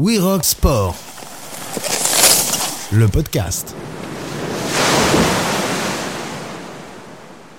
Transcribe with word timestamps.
We 0.00 0.20
Rock 0.20 0.44
Sport, 0.44 0.94
le 2.92 3.08
podcast. 3.08 3.74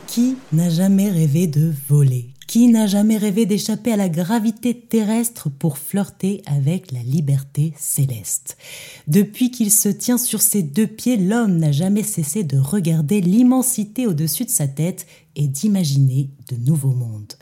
Qui 0.07 0.37
n'a 0.53 0.69
jamais 0.69 1.09
rêvé 1.09 1.47
de 1.47 1.73
voler? 1.89 2.29
Qui 2.49 2.67
n'a 2.67 2.87
jamais 2.87 3.17
rêvé 3.17 3.45
d'échapper 3.45 3.91
à 3.91 3.95
la 3.95 4.09
gravité 4.09 4.73
terrestre 4.73 5.51
pour 5.51 5.77
flirter 5.77 6.41
avec 6.47 6.91
la 6.91 7.03
liberté 7.03 7.73
céleste? 7.77 8.57
Depuis 9.05 9.51
qu'il 9.51 9.71
se 9.71 9.87
tient 9.87 10.17
sur 10.17 10.41
ses 10.41 10.63
deux 10.63 10.87
pieds, 10.87 11.17
l'homme 11.17 11.57
n'a 11.57 11.71
jamais 11.71 12.01
cessé 12.01 12.43
de 12.43 12.57
regarder 12.57 13.21
l'immensité 13.21 14.07
au-dessus 14.07 14.45
de 14.45 14.49
sa 14.49 14.67
tête 14.67 15.05
et 15.35 15.47
d'imaginer 15.47 16.31
de 16.49 16.55
nouveaux 16.55 16.91
mondes. 16.91 17.33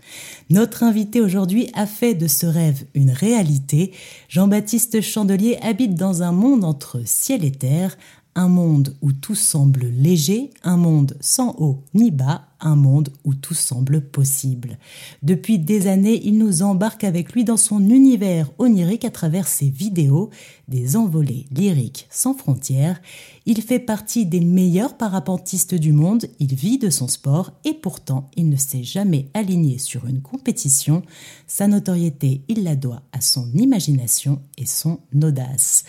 Notre 0.49 0.83
invité 0.83 1.21
aujourd'hui 1.21 1.69
a 1.73 1.87
fait 1.87 2.13
de 2.13 2.27
ce 2.27 2.45
rêve 2.45 2.83
une 2.93 3.11
réalité. 3.11 3.93
Jean-Baptiste 4.27 4.99
Chandelier 4.99 5.57
habite 5.61 5.95
dans 5.95 6.21
un 6.21 6.33
monde 6.33 6.65
entre 6.65 7.01
ciel 7.05 7.45
et 7.45 7.51
terre, 7.51 7.97
un 8.37 8.49
monde 8.49 8.95
où 9.01 9.11
tout 9.11 9.35
semble 9.35 9.87
léger, 9.87 10.51
un 10.63 10.77
monde 10.77 11.17
sans 11.19 11.55
haut 11.57 11.83
ni 11.95 12.11
bas, 12.11 12.47
un 12.59 12.75
monde 12.75 13.09
où 13.23 13.33
tout 13.33 13.53
semble 13.53 14.01
possible. 14.01 14.77
Depuis 15.23 15.59
des 15.59 15.87
années, 15.87 16.21
il 16.23 16.37
nous 16.37 16.61
embarque 16.61 17.03
avec 17.03 17.33
lui 17.33 17.43
dans 17.43 17.57
son 17.57 17.89
univers 17.89 18.49
onirique 18.57 19.05
à 19.05 19.11
travers 19.11 19.47
ses 19.47 19.69
vidéos, 19.69 20.29
des 20.67 20.95
envolées 20.95 21.45
lyriques 21.51 22.07
sans 22.09 22.33
frontières. 22.33 23.01
Il 23.45 23.61
fait 23.61 23.79
partie 23.79 24.25
des 24.25 24.41
meilleurs 24.41 24.97
parapentistes 24.97 25.75
du 25.75 25.91
monde, 25.91 26.25
il 26.39 26.55
vit 26.55 26.77
de 26.77 26.89
son 26.89 27.07
sport 27.07 27.53
et 27.63 27.73
pourtant 27.73 28.29
il 28.35 28.49
ne 28.49 28.57
s'est 28.57 28.83
jamais 28.83 29.29
aligné 29.33 29.77
sur 29.77 30.05
une 30.05 30.21
compétition. 30.21 31.03
Sa 31.47 31.67
notoriété, 31.67 32.41
il 32.47 32.63
la 32.63 32.75
doit 32.75 33.03
à 33.11 33.21
son 33.21 33.51
imagination 33.53 34.41
et 34.57 34.65
son 34.65 34.99
audace. 35.21 35.85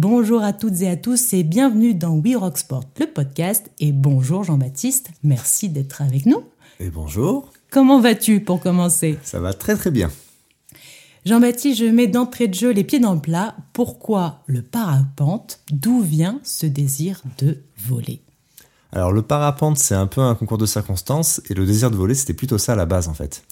Bonjour 0.00 0.44
à 0.44 0.52
toutes 0.52 0.80
et 0.82 0.88
à 0.88 0.96
tous 0.96 1.32
et 1.32 1.42
bienvenue 1.42 1.92
dans 1.92 2.12
We 2.12 2.36
Rock 2.36 2.56
Sport, 2.58 2.84
le 3.00 3.06
podcast. 3.06 3.68
Et 3.80 3.90
bonjour 3.90 4.44
Jean-Baptiste, 4.44 5.10
merci 5.24 5.68
d'être 5.70 6.02
avec 6.02 6.24
nous. 6.24 6.44
Et 6.78 6.88
bonjour. 6.88 7.50
Comment 7.68 8.00
vas-tu 8.00 8.38
pour 8.38 8.60
commencer? 8.60 9.18
Ça 9.24 9.40
va 9.40 9.52
très 9.54 9.74
très 9.74 9.90
bien. 9.90 10.08
Jean-Baptiste, 11.26 11.80
je 11.80 11.86
mets 11.86 12.06
d'entrée 12.06 12.46
de 12.46 12.54
jeu 12.54 12.70
les 12.70 12.84
pieds 12.84 13.00
dans 13.00 13.12
le 13.14 13.20
plat. 13.20 13.56
Pourquoi 13.72 14.44
le 14.46 14.62
parapente? 14.62 15.58
D'où 15.72 16.00
vient 16.00 16.38
ce 16.44 16.66
désir 16.66 17.20
de 17.38 17.64
voler? 17.76 18.22
Alors 18.92 19.10
le 19.10 19.22
parapente, 19.22 19.78
c'est 19.78 19.96
un 19.96 20.06
peu 20.06 20.20
un 20.20 20.36
concours 20.36 20.58
de 20.58 20.66
circonstances 20.66 21.42
et 21.50 21.54
le 21.54 21.66
désir 21.66 21.90
de 21.90 21.96
voler, 21.96 22.14
c'était 22.14 22.34
plutôt 22.34 22.56
ça 22.56 22.74
à 22.74 22.76
la 22.76 22.86
base 22.86 23.08
en 23.08 23.14
fait. 23.14 23.42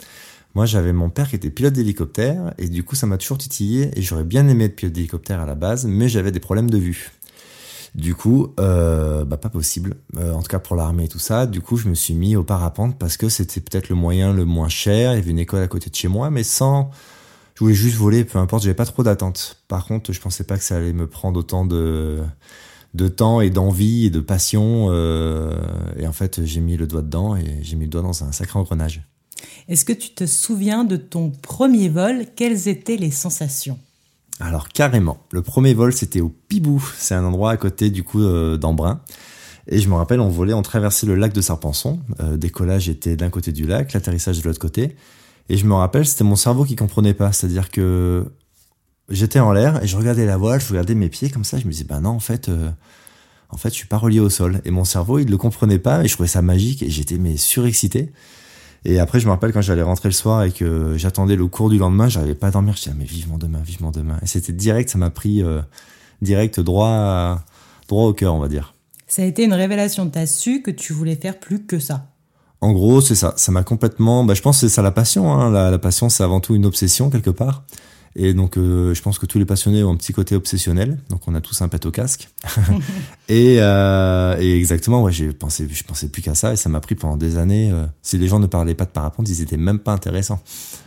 Moi, 0.57 0.65
j'avais 0.65 0.95
mon 0.95 1.11
père 1.11 1.29
qui 1.29 1.37
était 1.37 1.51
pilote 1.51 1.75
d'hélicoptère 1.75 2.55
et 2.57 2.71
du 2.71 2.83
coup, 2.83 2.95
ça 2.97 3.07
m'a 3.07 3.19
toujours 3.19 3.37
titillé 3.37 3.91
et 3.95 4.01
j'aurais 4.01 4.25
bien 4.25 4.49
aimé 4.49 4.65
être 4.65 4.75
pilote 4.75 4.95
d'hélicoptère 4.95 5.39
à 5.39 5.45
la 5.45 5.55
base, 5.55 5.85
mais 5.85 6.09
j'avais 6.09 6.33
des 6.33 6.41
problèmes 6.41 6.71
de 6.71 6.79
vue. 6.79 7.11
Du 7.95 8.15
coup, 8.15 8.55
euh, 8.59 9.27
bah 9.27 9.37
pas 9.37 9.51
possible. 9.51 9.97
Euh, 10.17 10.33
en 10.33 10.41
tout 10.41 10.49
cas 10.49 10.59
pour 10.59 10.75
l'armée 10.75 11.05
et 11.05 11.09
tout 11.09 11.19
ça. 11.19 11.45
Du 11.45 11.61
coup, 11.61 11.77
je 11.77 11.91
me 11.91 11.95
suis 11.95 12.15
mis 12.15 12.37
au 12.37 12.43
parapente 12.43 12.99
parce 12.99 13.19
que 13.19 13.29
c'était 13.29 13.61
peut-être 13.61 13.91
le 13.91 13.97
moyen 13.97 14.33
le 14.33 14.47
moins 14.47 14.71
cher. 14.71 15.13
Il 15.13 15.17
y 15.17 15.19
avait 15.19 15.31
une 15.31 15.39
école 15.39 15.61
à 15.61 15.69
côté 15.69 15.91
de 15.91 15.95
chez 15.95 16.09
moi, 16.09 16.31
mais 16.31 16.43
sans. 16.43 16.91
Je 17.55 17.61
voulais 17.61 17.75
juste 17.75 17.99
voler, 17.99 18.25
peu 18.25 18.39
importe. 18.39 18.63
J'avais 18.63 18.75
pas 18.75 18.87
trop 18.87 19.03
d'attente. 19.03 19.63
Par 19.69 19.85
contre, 19.85 20.15
je 20.15 20.21
pensais 20.23 20.45
pas 20.45 20.57
que 20.57 20.65
ça 20.65 20.77
allait 20.77 20.95
me 20.95 21.07
prendre 21.07 21.39
autant 21.39 21.67
de 21.67 22.23
de 22.95 23.09
temps 23.09 23.43
et 23.43 23.51
d'envie 23.51 24.07
et 24.07 24.11
de 24.11 24.21
passion. 24.21 24.87
Euh, 24.89 25.55
et 25.99 26.07
en 26.07 26.13
fait, 26.13 26.47
j'ai 26.47 26.61
mis 26.61 26.79
le 26.79 26.87
doigt 26.87 27.03
dedans 27.03 27.37
et 27.37 27.59
j'ai 27.61 27.77
mis 27.77 27.85
le 27.85 27.91
doigt 27.91 28.01
dans 28.01 28.25
un 28.25 28.33
sacré 28.33 28.59
engrenage. 28.59 29.07
Est-ce 29.69 29.85
que 29.85 29.93
tu 29.93 30.11
te 30.11 30.27
souviens 30.27 30.85
de 30.85 30.97
ton 30.97 31.31
premier 31.31 31.89
vol? 31.89 32.27
Quelles 32.35 32.69
étaient 32.69 32.97
les 32.97 33.11
sensations? 33.11 33.79
Alors 34.39 34.69
carrément, 34.69 35.19
le 35.31 35.41
premier 35.41 35.73
vol 35.73 35.95
c'était 35.95 36.21
au 36.21 36.29
Pibou, 36.29 36.85
c'est 36.99 37.15
un 37.15 37.25
endroit 37.25 37.53
à 37.53 37.57
côté 37.57 37.89
du 37.89 38.03
coup 38.03 38.23
euh, 38.23 38.59
d'Embrun. 38.59 39.01
Et 39.69 39.79
je 39.81 39.89
me 39.89 39.95
rappelle, 39.95 40.21
on 40.21 40.29
volait, 40.29 40.53
on 40.53 40.63
traversait 40.63 41.07
le 41.07 41.17
lac 41.17 41.33
de 41.33 41.41
Serpenson. 41.41 41.99
Euh, 42.21 42.37
décollage 42.37 42.89
était 42.89 43.17
d'un 43.17 43.31
côté 43.31 43.51
du 43.51 43.67
lac, 43.67 43.93
l'atterrissage 43.93 44.41
de 44.41 44.45
l'autre 44.45 44.61
côté. 44.61 44.95
Et 45.49 45.57
je 45.57 45.67
me 45.67 45.75
rappelle, 45.75 46.07
c'était 46.07 46.25
mon 46.25 46.37
cerveau 46.37 46.65
qui 46.65 46.77
comprenait 46.77 47.15
pas. 47.15 47.33
C'est-à-dire 47.33 47.71
que 47.71 48.27
j'étais 49.09 49.41
en 49.41 49.53
l'air 49.53 49.83
et 49.83 49.87
je 49.87 49.97
regardais 49.97 50.27
la 50.27 50.37
voile, 50.37 50.61
je 50.61 50.69
regardais 50.69 50.95
mes 50.95 51.09
pieds 51.09 51.31
comme 51.31 51.45
ça. 51.45 51.59
Je 51.59 51.67
me 51.67 51.73
disais, 51.73 51.85
bah 51.85 52.01
non, 52.01 52.11
en 52.11 52.21
fait, 52.21 52.49
euh, 52.49 52.71
en 53.51 53.57
fait, 53.57 53.71
je 53.71 53.75
suis 53.75 53.89
pas 53.89 53.99
relié 53.99 54.21
au 54.21 54.31
sol. 54.31 54.61
Et 54.65 54.71
mon 54.71 54.85
cerveau, 54.85 55.19
il 55.19 55.29
le 55.29 55.37
comprenait 55.37 55.81
pas. 55.81 56.05
Et 56.05 56.09
je 56.09 56.15
trouvais 56.15 56.29
ça 56.29 56.43
magique 56.43 56.83
et 56.83 56.91
j'étais 56.91 57.19
mais 57.19 57.37
surexcité. 57.37 58.13
Et 58.89 59.01
après, 59.01 59.19
je 59.19 59.27
me 59.27 59.33
rappelle 59.33 59.53
quand 59.53 59.61
j'allais 59.63 59.83
rentrer 59.83 60.09
le 60.09 60.15
soir 60.15 60.45
et 60.45 60.53
que 60.53 60.97
j'attendais 60.97 61.35
le 61.35 61.49
cours 61.49 61.71
du 61.71 61.77
lendemain, 61.77 62.09
j'arrivais 62.09 62.37
pas 62.37 62.47
à 62.47 62.51
dormir. 62.53 62.75
Je 62.77 62.83
disais, 62.83 62.93
ah, 62.95 62.97
mais 62.97 63.05
vivement 63.05 63.37
demain, 63.37 63.59
vivement 63.59 63.91
demain. 63.91 64.17
Et 64.23 64.27
c'était 64.27 64.53
direct, 64.53 64.91
ça 64.91 64.97
m'a 64.97 65.11
pris 65.11 65.43
euh, 65.43 65.61
direct 66.23 66.61
droit, 66.61 67.43
droit 67.89 68.05
au 68.05 68.13
cœur, 68.13 68.33
on 68.35 68.39
va 68.39 68.47
dire. 68.47 68.75
Ça 69.09 69.23
a 69.23 69.25
été 69.25 69.43
une 69.43 69.55
révélation. 69.55 70.09
T'as 70.09 70.27
su 70.27 70.63
que 70.63 70.71
tu 70.71 70.93
voulais 70.93 71.17
faire 71.17 71.41
plus 71.41 71.67
que 71.67 71.81
ça. 71.81 72.07
En 72.61 72.73
gros, 72.73 73.01
c'est 73.01 73.17
ça. 73.17 73.35
Ça 73.37 73.51
m'a 73.51 73.65
complètement. 73.65 74.23
Bah, 74.23 74.35
je 74.35 74.43
pense 74.43 74.61
que 74.61 74.69
c'est 74.69 74.75
ça 74.75 74.83
la 74.83 74.93
passion. 74.93 75.33
Hein. 75.33 75.51
La, 75.51 75.73
la 75.73 75.79
passion, 75.79 76.09
c'est 76.09 76.23
avant 76.23 76.39
tout 76.39 76.55
une 76.55 76.65
obsession 76.65 77.11
quelque 77.11 77.31
part. 77.31 77.65
Et 78.19 78.33
donc, 78.33 78.57
euh, 78.57 78.95
je 78.95 79.03
pense 79.03 79.19
que 79.19 79.27
tous 79.27 79.39
les 79.39 79.45
passionnés 79.45 79.85
ont 79.85 79.93
un 79.93 79.97
petit 79.97 80.15
côté 80.15 80.35
obsessionnel. 80.35 80.99
Donc, 81.11 81.29
on 81.29 81.35
a 81.35 81.43
tous 81.43 81.61
un 81.61 81.69
pet 81.69 81.85
au 81.85 81.91
casque. 81.91 82.31
et, 83.29 83.59
euh, 83.61 84.41
et, 84.41 84.57
exactement, 84.57 85.03
ouais, 85.03 85.13
j'ai 85.13 85.35
pensé, 85.35 85.69
je 85.71 85.85
pensais 85.85 86.09
plus 86.09 86.23
qu'à 86.23 86.35
ça. 86.35 86.55
Et 86.55 86.57
ça 86.57 86.71
m'a 86.71 86.81
pris 86.81 86.95
pendant 86.95 87.19
des 87.19 87.37
années. 87.37 87.71
Euh, 87.71 87.85
si 88.01 88.17
les 88.17 88.27
gens 88.27 88.39
ne 88.39 88.47
parlaient 88.47 88.75
pas 88.75 88.87
de 88.87 88.91
parapente, 88.91 89.29
ils 89.29 89.43
étaient 89.43 89.59
même 89.59 89.79
pas 89.79 89.93
intéressants. 89.93 90.41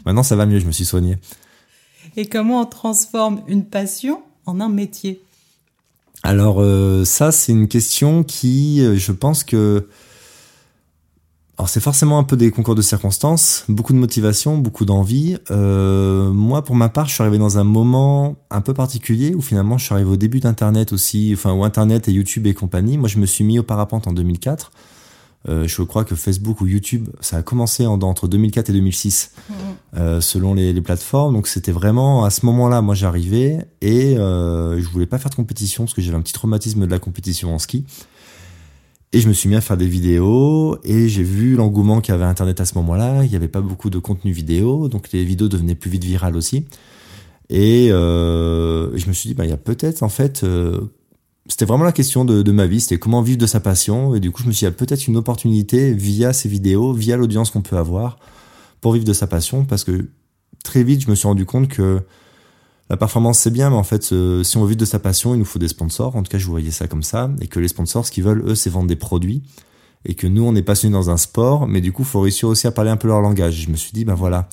Maintenant, 0.08 0.24
ça 0.24 0.36
va 0.36 0.48
mieux. 0.48 0.58
Je 0.58 0.66
me 0.66 0.72
suis 0.72 0.86
soigné. 0.86 1.18
Et 2.18 2.26
comment 2.26 2.62
on 2.62 2.66
transforme 2.66 3.44
une 3.48 3.64
passion 3.64 4.24
en 4.48 4.60
un 4.60 4.70
métier? 4.70 5.22
Alors, 6.24 6.62
ça, 7.06 7.32
c'est 7.32 7.54
une 7.54 7.70
question 7.70 8.24
qui, 8.24 8.84
je 8.98 9.12
pense 9.14 9.46
que 9.46 9.88
alors 11.60 11.68
c'est 11.68 11.82
forcément 11.82 12.18
un 12.20 12.24
peu 12.24 12.38
des 12.38 12.52
concours 12.52 12.74
de 12.74 12.82
circonstances, 12.82 13.66
beaucoup 13.68 13.92
de 13.92 13.98
motivation, 13.98 14.58
beaucoup 14.58 14.86
d'envie. 14.86 15.38
Euh, 15.52 16.32
moi, 16.32 16.64
pour 16.64 16.74
ma 16.74 16.88
part, 16.88 17.10
je 17.10 17.16
suis 17.16 17.22
arrivé 17.22 17.38
dans 17.38 17.58
un 17.58 17.66
moment 17.66 18.38
un 18.50 18.62
peu 18.62 18.74
particulier 18.74 19.36
où 19.36 19.42
finalement 19.42 19.78
je 19.78 19.84
suis 19.84 19.94
arrivé 19.94 20.10
au 20.10 20.16
début 20.16 20.40
d'Internet 20.40 20.94
aussi, 20.94 21.32
enfin 21.34 21.52
où 21.52 21.66
Internet 21.66 22.08
et 22.08 22.14
YouTube 22.14 22.48
et 22.48 22.54
compagnie. 22.54 22.98
Moi, 22.98 23.10
je 23.10 23.20
me 23.20 23.26
suis 23.26 23.44
mis 23.44 23.60
au 23.60 23.64
parapente 23.64 24.08
en 24.08 24.14
2004. 24.14 24.72
Euh, 25.50 25.68
je 25.68 25.82
crois 25.84 26.06
que 26.06 26.16
Facebook 26.16 26.62
ou 26.62 26.68
YouTube, 26.68 27.10
ça 27.20 27.36
a 27.38 27.42
commencé 27.42 27.86
en, 27.86 28.00
entre 28.02 28.30
2004 28.30 28.70
et 28.70 28.74
2006, 28.74 29.32
mmh. 29.36 29.54
euh, 29.98 30.22
selon 30.22 30.54
les, 30.54 30.72
les, 30.72 30.82
plateformes. 30.82 31.34
Donc 31.34 31.48
c'était 31.48 31.72
vraiment 31.74 32.24
à 32.24 32.30
ce 32.30 32.46
moment-là, 32.46 32.82
moi 32.82 32.96
j'arrivais 32.96 33.66
et 33.82 34.18
euh, 34.18 34.82
je 34.82 34.90
voulais 34.90 35.06
pas 35.06 35.18
faire 35.18 35.30
de 35.30 35.36
compétition 35.36 35.84
parce 35.84 35.94
que 35.94 36.02
j'avais 36.02 36.18
un 36.18 36.22
petit 36.22 36.34
traumatisme 36.34 36.86
de 36.86 36.92
la 36.92 37.00
compétition 37.00 37.54
en 37.54 37.60
ski. 37.60 37.86
Et 39.12 39.22
je 39.22 39.28
me 39.28 39.34
suis 39.34 39.50
mis 39.50 39.56
à 39.56 39.62
faire 39.62 39.78
des 39.78 39.88
vidéos 39.88 40.78
et 40.84 41.10
j'ai 41.10 41.24
vu 41.24 41.56
l'engouement 41.56 42.00
qu'il 42.00 42.14
y 42.14 42.16
avait 42.16 42.26
Internet 42.26 42.62
à 42.62 42.66
ce 42.66 42.76
moment-là. 42.76 43.24
Il 43.24 43.30
n'y 43.30 43.36
avait 43.36 43.48
pas 43.48 43.62
beaucoup 43.62 43.90
de 43.90 43.98
contenu 43.98 44.32
vidéo, 44.32 44.88
donc 44.88 45.12
les 45.12 45.26
vidéos 45.26 45.48
devenaient 45.48 45.76
plus 45.76 45.90
vite 45.90 46.04
virales 46.04 46.36
aussi. 46.36 46.68
Et 47.50 47.92
euh, 47.92 48.96
je 48.96 49.08
me 49.08 49.14
suis 49.14 49.30
dit, 49.30 49.34
bah, 49.34 49.46
il 49.46 49.50
y 49.50 49.54
a 49.54 49.58
peut-être 49.58 50.04
en 50.04 50.10
fait, 50.10 50.44
euh, 50.44 50.80
c'était 51.48 51.66
vraiment 51.66 51.86
la 51.86 51.92
question 51.92 52.24
de, 52.24 52.44
de 52.44 52.52
ma 52.52 52.68
vie, 52.68 52.80
c'était 52.80 53.00
comment 53.00 53.24
vivre 53.24 53.40
de 53.40 53.48
sa 53.48 53.60
passion. 53.60 54.14
Et 54.14 54.20
du 54.20 54.30
coup, 54.30 54.44
je 54.44 54.48
me 54.48 54.52
suis 54.52 54.60
dit, 54.60 54.66
il 54.66 54.74
y 54.74 54.76
a 54.76 54.78
peut-être 54.78 55.08
une 55.08 55.18
opportunité 55.18 55.92
via 55.92 56.32
ces 56.32 56.48
vidéos, 56.48 56.94
via 56.94 57.18
l'audience 57.18 57.50
qu'on 57.50 57.64
peut 57.64 57.78
avoir, 57.78 58.20
pour 58.80 58.94
vivre 58.94 59.06
de 59.06 59.14
sa 59.14 59.26
passion, 59.26 59.66
parce 59.66 59.84
que 59.84 60.10
très 60.64 60.84
vite, 60.84 61.02
je 61.02 61.10
me 61.10 61.16
suis 61.16 61.28
rendu 61.28 61.46
compte 61.46 61.68
que 61.68 62.02
la 62.90 62.98
performance 62.98 63.40
c'est 63.40 63.52
bien, 63.52 63.70
mais 63.70 63.76
en 63.76 63.84
fait, 63.84 64.12
euh, 64.12 64.44
si 64.44 64.58
on 64.58 64.62
veut 64.62 64.70
vivre 64.70 64.80
de 64.80 64.86
sa 64.86 65.00
passion, 65.00 65.36
il 65.36 65.38
nous 65.38 65.46
faut 65.46 65.60
des 65.60 65.68
sponsors. 65.68 66.16
En 66.16 66.24
tout 66.24 66.32
cas, 66.32 66.40
je 66.40 66.48
voyais 66.48 66.72
ça 66.72 66.88
comme 66.88 67.04
ça, 67.04 67.30
et 67.40 67.48
que 67.48 67.60
les 67.60 67.68
sponsors, 67.68 68.06
ce 68.06 68.12
qu'ils 68.12 68.24
veulent, 68.24 68.44
eux, 68.48 68.56
c'est 68.56 68.70
vendre 68.70 68.88
des 68.88 68.96
produits, 68.96 69.44
et 70.06 70.16
que 70.16 70.26
nous, 70.26 70.44
on 70.44 70.56
est 70.56 70.64
passionnés 70.64 70.94
dans 70.94 71.12
un 71.12 71.18
sport, 71.18 71.68
mais 71.68 71.82
du 71.82 71.92
coup, 71.92 72.04
faut 72.04 72.22
réussir 72.22 72.50
aussi 72.50 72.66
à 72.66 72.72
parler 72.72 72.90
un 72.90 72.98
peu 72.98 73.08
leur 73.08 73.22
langage. 73.22 73.54
Je 73.66 73.70
me 73.70 73.76
suis 73.76 73.92
dit, 73.92 74.06
ben 74.06 74.16
voilà, 74.16 74.50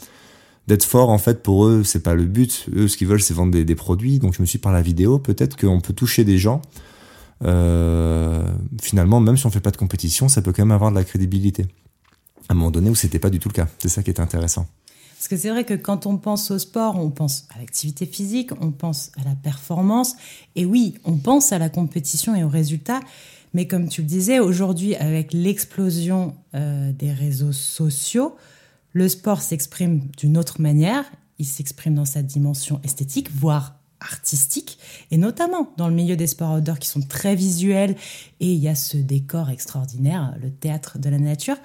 d'être 0.67 0.85
fort, 0.85 1.09
en 1.09 1.19
fait, 1.19 1.43
pour 1.43 1.67
eux, 1.67 1.83
c'est 1.83 2.03
pas 2.03 2.15
le 2.15 2.27
but. 2.27 2.67
Eux, 2.75 2.89
ce 2.89 2.97
qu'ils 2.99 3.07
veulent, 3.07 3.23
c'est 3.23 3.35
vendre 3.35 3.53
des, 3.53 3.75
produits. 3.75 4.19
Donc, 4.19 4.35
je 4.35 4.43
me 4.43 4.47
suis 4.47 4.59
dit, 4.59 4.63
par 4.63 4.73
la 4.73 4.83
vidéo, 4.83 5.19
peut-être 5.19 5.57
qu'on 5.57 5.81
peut 5.81 5.95
toucher 5.95 6.25
des 6.25 6.37
gens. 6.37 6.61
Euh, 7.45 8.47
finalement, 8.83 9.21
même 9.21 9.37
si 9.37 9.47
on 9.47 9.51
fait 9.51 9.61
pas 9.61 9.71
de 9.71 9.77
compétition, 9.77 10.29
ça 10.29 10.43
peut 10.43 10.53
quand 10.53 10.63
même 10.63 10.73
avoir 10.73 10.91
de 10.91 10.97
la 10.97 11.05
crédibilité. 11.05 11.67
À 12.49 12.53
un 12.53 12.55
moment 12.55 12.71
donné 12.71 12.91
où 12.91 12.95
c'était 12.95 13.19
pas 13.19 13.31
du 13.31 13.39
tout 13.39 13.49
le 13.49 13.55
cas. 13.55 13.69
C'est 13.79 13.89
ça 13.89 14.03
qui 14.03 14.11
est 14.11 14.21
intéressant. 14.21 14.67
Parce 15.17 15.29
que 15.29 15.37
c'est 15.37 15.51
vrai 15.51 15.65
que 15.65 15.75
quand 15.75 16.07
on 16.07 16.19
pense 16.19 16.51
au 16.51 16.59
sport, 16.59 16.97
on 16.97 17.11
pense 17.11 17.47
à 17.55 17.59
l'activité 17.59 18.05
physique, 18.07 18.51
on 18.61 18.71
pense 18.71 19.11
à 19.19 19.25
la 19.25 19.35
performance, 19.35 20.15
et 20.55 20.67
oui, 20.67 20.95
on 21.05 21.17
pense 21.17 21.53
à 21.53 21.59
la 21.59 21.69
compétition 21.69 22.35
et 22.35 22.45
aux 22.45 22.49
résultats. 22.49 23.01
Mais 23.55 23.67
comme 23.67 23.89
tu 23.89 24.03
le 24.03 24.07
disais, 24.07 24.39
aujourd'hui, 24.39 24.95
avec 24.97 25.33
l'explosion 25.33 26.35
euh, 26.55 26.93
des 26.93 27.13
réseaux 27.13 27.53
sociaux, 27.53 28.37
le 28.93 29.09
sport 29.09 29.41
s'exprime 29.41 30.09
d'une 30.19 30.37
autre 30.37 30.61
manière. 30.61 31.05
Il 31.39 31.47
s'exprime 31.47 31.95
dans 31.95 32.05
sa 32.05 32.23
dimension 32.23 32.81
esthétique, 32.85 33.31
voire 33.35 33.77
artistique, 34.01 34.79
et 35.11 35.17
notamment 35.17 35.73
dans 35.79 35.89
le 35.89 35.95
milieu 35.95 36.17
des 36.17 36.27
sports 36.27 36.57
outdoor 36.57 36.79
qui 36.79 36.89
sont 36.89 37.01
très 37.01 37.35
visuels, 37.35 37.97
et 38.41 38.53
il 38.53 38.59
y 38.59 38.69
a 38.69 38.75
ce 38.75 38.99
décor 38.99 39.49
extraordinaire, 39.49 40.35
le 40.43 40.51
théâtre 40.51 40.99
de 40.99 41.09
la 41.09 41.19
nature. 41.19 41.57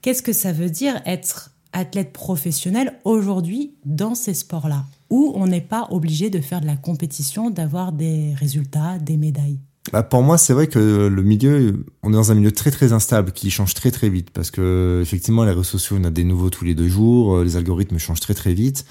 Qu'est-ce 0.00 0.22
que 0.22 0.32
ça 0.32 0.52
veut 0.52 0.70
dire 0.70 1.00
être 1.04 1.50
athlète 1.74 2.12
professionnel 2.12 2.94
aujourd'hui 3.04 3.74
dans 3.84 4.14
ces 4.14 4.32
sports-là 4.32 4.84
où 5.10 5.32
on 5.36 5.46
n'est 5.46 5.60
pas 5.60 5.88
obligé 5.90 6.30
de 6.30 6.40
faire 6.40 6.60
de 6.60 6.66
la 6.66 6.76
compétition, 6.76 7.50
d'avoir 7.50 7.92
des 7.92 8.34
résultats, 8.34 8.98
des 8.98 9.16
médailles 9.16 9.58
bah 9.92 10.02
pour 10.02 10.22
moi, 10.22 10.38
c'est 10.38 10.54
vrai 10.54 10.66
que 10.66 10.78
le 11.08 11.22
milieu, 11.22 11.84
on 12.02 12.08
est 12.10 12.16
dans 12.16 12.32
un 12.32 12.34
milieu 12.34 12.52
très 12.52 12.70
très 12.70 12.94
instable 12.94 13.32
qui 13.32 13.50
change 13.50 13.74
très 13.74 13.90
très 13.90 14.08
vite 14.08 14.30
parce 14.30 14.50
que 14.50 15.00
effectivement, 15.02 15.44
les 15.44 15.50
réseaux 15.50 15.62
sociaux, 15.62 15.98
on 16.00 16.04
a 16.04 16.10
des 16.10 16.24
nouveaux 16.24 16.48
tous 16.48 16.64
les 16.64 16.74
deux 16.74 16.88
jours, 16.88 17.44
les 17.44 17.56
algorithmes 17.58 17.98
changent 17.98 18.20
très 18.20 18.32
très 18.32 18.54
vite. 18.54 18.86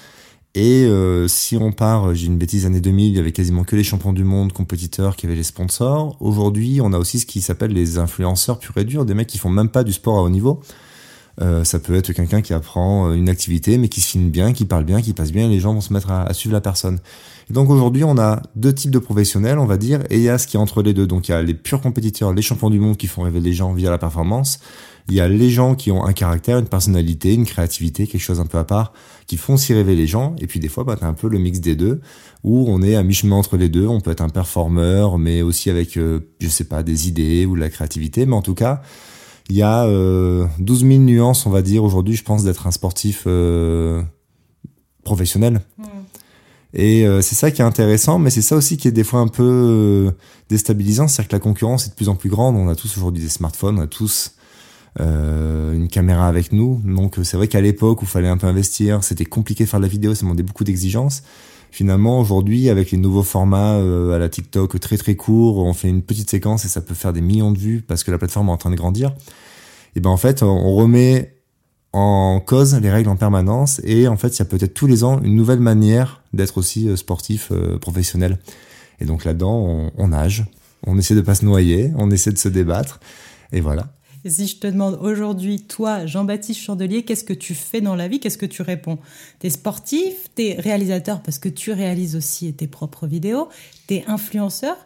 Et 0.54 0.84
euh, 0.84 1.26
si 1.26 1.56
on 1.56 1.72
part, 1.72 2.14
j'ai 2.14 2.26
une 2.26 2.38
bêtise, 2.38 2.64
année 2.64 2.80
2000, 2.80 3.08
il 3.08 3.16
y 3.16 3.18
avait 3.18 3.32
quasiment 3.32 3.64
que 3.64 3.74
les 3.74 3.82
champions 3.82 4.12
du 4.12 4.22
monde, 4.22 4.52
compétiteurs, 4.52 5.16
qui 5.16 5.26
avaient 5.26 5.34
les 5.34 5.42
sponsors. 5.42 6.16
Aujourd'hui, 6.20 6.80
on 6.80 6.92
a 6.92 6.98
aussi 6.98 7.18
ce 7.18 7.26
qui 7.26 7.40
s'appelle 7.40 7.72
les 7.72 7.98
influenceurs 7.98 8.60
purs 8.60 8.78
et 8.78 8.84
durs, 8.84 9.04
des 9.04 9.14
mecs 9.14 9.26
qui 9.26 9.38
font 9.38 9.50
même 9.50 9.68
pas 9.68 9.82
du 9.82 9.92
sport 9.92 10.16
à 10.16 10.22
haut 10.22 10.30
niveau. 10.30 10.60
Euh, 11.40 11.64
ça 11.64 11.78
peut 11.78 11.94
être 11.94 12.12
quelqu'un 12.12 12.42
qui 12.42 12.54
apprend 12.54 13.12
une 13.12 13.28
activité, 13.28 13.78
mais 13.78 13.88
qui 13.88 14.00
se 14.00 14.08
filme 14.08 14.30
bien, 14.30 14.52
qui 14.52 14.64
parle 14.64 14.84
bien, 14.84 15.02
qui 15.02 15.12
passe 15.12 15.32
bien, 15.32 15.46
et 15.46 15.48
les 15.48 15.60
gens 15.60 15.74
vont 15.74 15.80
se 15.80 15.92
mettre 15.92 16.10
à, 16.10 16.32
suivre 16.32 16.52
la 16.52 16.60
personne. 16.60 17.00
Donc 17.50 17.70
aujourd'hui, 17.70 18.04
on 18.04 18.16
a 18.18 18.42
deux 18.56 18.72
types 18.72 18.90
de 18.90 18.98
professionnels, 18.98 19.58
on 19.58 19.66
va 19.66 19.76
dire, 19.76 20.00
et 20.10 20.16
il 20.16 20.22
y 20.22 20.28
a 20.28 20.38
ce 20.38 20.46
qui 20.46 20.56
est 20.56 20.60
entre 20.60 20.82
les 20.82 20.94
deux. 20.94 21.06
Donc 21.06 21.28
il 21.28 21.32
y 21.32 21.34
a 21.34 21.42
les 21.42 21.54
purs 21.54 21.80
compétiteurs, 21.80 22.32
les 22.32 22.42
champions 22.42 22.70
du 22.70 22.78
monde 22.78 22.96
qui 22.96 23.06
font 23.06 23.22
rêver 23.22 23.40
les 23.40 23.52
gens 23.52 23.72
via 23.74 23.90
la 23.90 23.98
performance. 23.98 24.60
Il 25.08 25.14
y 25.14 25.20
a 25.20 25.28
les 25.28 25.50
gens 25.50 25.74
qui 25.74 25.90
ont 25.90 26.02
un 26.04 26.14
caractère, 26.14 26.58
une 26.58 26.68
personnalité, 26.68 27.34
une 27.34 27.44
créativité, 27.44 28.06
quelque 28.06 28.22
chose 28.22 28.40
un 28.40 28.46
peu 28.46 28.56
à 28.56 28.64
part, 28.64 28.94
qui 29.26 29.36
font 29.36 29.58
s'y 29.58 29.74
rêver 29.74 29.94
les 29.94 30.06
gens. 30.06 30.34
Et 30.38 30.46
puis 30.46 30.60
des 30.60 30.68
fois, 30.68 30.84
bah, 30.84 30.96
t'as 30.98 31.06
un 31.06 31.12
peu 31.12 31.28
le 31.28 31.38
mix 31.38 31.60
des 31.60 31.76
deux, 31.76 32.00
où 32.42 32.64
on 32.68 32.80
est 32.80 32.94
à 32.94 33.02
mi-chemin 33.02 33.36
entre 33.36 33.58
les 33.58 33.68
deux. 33.68 33.86
On 33.86 34.00
peut 34.00 34.12
être 34.12 34.22
un 34.22 34.30
performeur, 34.30 35.18
mais 35.18 35.42
aussi 35.42 35.68
avec, 35.68 35.98
euh, 35.98 36.20
je 36.40 36.48
sais 36.48 36.64
pas, 36.64 36.82
des 36.82 37.08
idées 37.08 37.44
ou 37.44 37.54
de 37.54 37.60
la 37.60 37.68
créativité. 37.68 38.24
Mais 38.24 38.34
en 38.34 38.42
tout 38.42 38.54
cas, 38.54 38.80
il 39.50 39.56
y 39.56 39.62
a 39.62 39.84
euh, 39.84 40.46
12 40.58 40.86
000 40.86 41.00
nuances, 41.00 41.46
on 41.46 41.50
va 41.50 41.62
dire, 41.62 41.84
aujourd'hui, 41.84 42.16
je 42.16 42.24
pense, 42.24 42.44
d'être 42.44 42.66
un 42.66 42.70
sportif 42.70 43.24
euh, 43.26 44.02
professionnel. 45.04 45.60
Mmh. 45.78 45.84
Et 46.74 47.06
euh, 47.06 47.22
c'est 47.22 47.36
ça 47.36 47.52
qui 47.52 47.62
est 47.62 47.64
intéressant, 47.64 48.18
mais 48.18 48.30
c'est 48.30 48.42
ça 48.42 48.56
aussi 48.56 48.76
qui 48.76 48.88
est 48.88 48.92
des 48.92 49.04
fois 49.04 49.20
un 49.20 49.28
peu 49.28 49.42
euh, 49.44 50.10
déstabilisant, 50.48 51.06
c'est-à-dire 51.06 51.28
que 51.28 51.36
la 51.36 51.40
concurrence 51.40 51.86
est 51.86 51.90
de 51.90 51.94
plus 51.94 52.08
en 52.08 52.16
plus 52.16 52.28
grande. 52.28 52.56
On 52.56 52.68
a 52.68 52.74
tous 52.74 52.96
aujourd'hui 52.96 53.22
des 53.22 53.28
smartphones, 53.28 53.78
on 53.78 53.82
a 53.82 53.86
tous 53.86 54.34
euh, 55.00 55.72
une 55.72 55.86
caméra 55.86 56.26
avec 56.26 56.52
nous. 56.52 56.80
Donc 56.84 57.18
c'est 57.22 57.36
vrai 57.36 57.46
qu'à 57.46 57.60
l'époque 57.60 58.02
où 58.02 58.06
il 58.06 58.08
fallait 58.08 58.28
un 58.28 58.36
peu 58.36 58.48
investir, 58.48 59.04
c'était 59.04 59.24
compliqué 59.24 59.64
de 59.64 59.68
faire 59.68 59.78
de 59.78 59.84
la 59.84 59.90
vidéo, 59.90 60.16
ça 60.16 60.22
demandait 60.22 60.42
beaucoup 60.42 60.64
d'exigences. 60.64 61.22
Finalement, 61.74 62.20
aujourd'hui, 62.20 62.68
avec 62.68 62.92
les 62.92 62.98
nouveaux 62.98 63.24
formats 63.24 63.78
à 63.78 64.18
la 64.18 64.28
TikTok 64.28 64.78
très 64.78 64.96
très 64.96 65.16
courts, 65.16 65.58
on 65.58 65.72
fait 65.72 65.88
une 65.88 66.02
petite 66.02 66.30
séquence 66.30 66.64
et 66.64 66.68
ça 66.68 66.80
peut 66.80 66.94
faire 66.94 67.12
des 67.12 67.20
millions 67.20 67.50
de 67.50 67.58
vues 67.58 67.82
parce 67.82 68.04
que 68.04 68.12
la 68.12 68.18
plateforme 68.18 68.48
est 68.48 68.52
en 68.52 68.56
train 68.56 68.70
de 68.70 68.76
grandir. 68.76 69.12
Et 69.96 70.00
ben 70.00 70.10
en 70.10 70.16
fait, 70.16 70.44
on 70.44 70.72
remet 70.76 71.34
en 71.94 72.40
cause 72.40 72.74
les 72.80 72.90
règles 72.90 73.08
en 73.08 73.14
permanence 73.14 73.80
et 73.84 74.08
en 74.08 74.16
fait 74.16 74.36
il 74.36 74.38
y 74.40 74.42
a 74.42 74.46
peut-être 74.46 74.74
tous 74.74 74.88
les 74.88 75.04
ans 75.04 75.20
une 75.22 75.36
nouvelle 75.36 75.60
manière 75.60 76.22
d'être 76.32 76.58
aussi 76.58 76.88
euh, 76.88 76.96
sportif 76.96 77.50
euh, 77.52 77.78
professionnel 77.78 78.38
et 79.00 79.04
donc 79.04 79.24
là-dedans 79.24 79.90
on, 79.96 80.08
nage 80.08 80.44
on 80.86 80.98
essaie 80.98 81.14
de 81.14 81.20
pas 81.20 81.36
se 81.36 81.44
noyer 81.44 81.92
on 81.96 82.10
essaie 82.10 82.32
de 82.32 82.38
se 82.38 82.48
débattre 82.48 82.98
et 83.52 83.60
voilà 83.60 83.94
et 84.24 84.30
si 84.30 84.46
je 84.46 84.56
te 84.56 84.66
demande 84.66 84.98
aujourd'hui, 85.02 85.60
toi, 85.60 86.06
Jean-Baptiste 86.06 86.60
Chandelier, 86.60 87.02
qu'est-ce 87.02 87.24
que 87.24 87.32
tu 87.32 87.54
fais 87.54 87.80
dans 87.80 87.94
la 87.94 88.08
vie 88.08 88.20
Qu'est-ce 88.20 88.38
que 88.38 88.46
tu 88.46 88.62
réponds? 88.62 88.98
T'es 89.38 89.50
sportif 89.50 90.14
T'es 90.34 90.56
réalisateur 90.58 91.22
parce 91.22 91.38
que 91.38 91.48
tu 91.48 91.72
réalises 91.72 92.16
aussi 92.16 92.52
tes 92.54 92.66
propres 92.66 93.06
vidéos 93.06 93.48
T'es 93.86 94.04
influenceur 94.06 94.76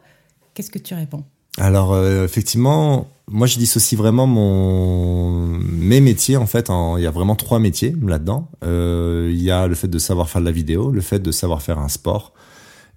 Qu'est-ce 0.54 0.70
que 0.70 0.78
tu 0.78 0.94
réponds? 0.94 1.24
Alors, 1.56 1.92
euh, 1.92 2.24
effectivement, 2.24 3.08
moi, 3.28 3.46
je 3.46 3.58
dissocie 3.58 3.96
vraiment 3.96 4.26
mon 4.26 5.46
mes 5.46 6.00
métiers 6.00 6.36
en 6.36 6.46
fait. 6.46 6.68
Il 6.96 7.02
y 7.02 7.06
a 7.06 7.10
vraiment 7.10 7.36
trois 7.36 7.58
métiers 7.58 7.94
là-dedans. 8.02 8.48
Euh, 8.64 9.30
il 9.32 9.42
y 9.42 9.50
a 9.50 9.66
le 9.66 9.74
fait 9.74 9.88
de 9.88 9.98
savoir 9.98 10.28
faire 10.28 10.40
de 10.40 10.46
la 10.46 10.52
vidéo, 10.52 10.90
le 10.90 11.00
fait 11.00 11.20
de 11.20 11.30
savoir 11.30 11.62
faire 11.62 11.78
un 11.78 11.88
sport, 11.88 12.32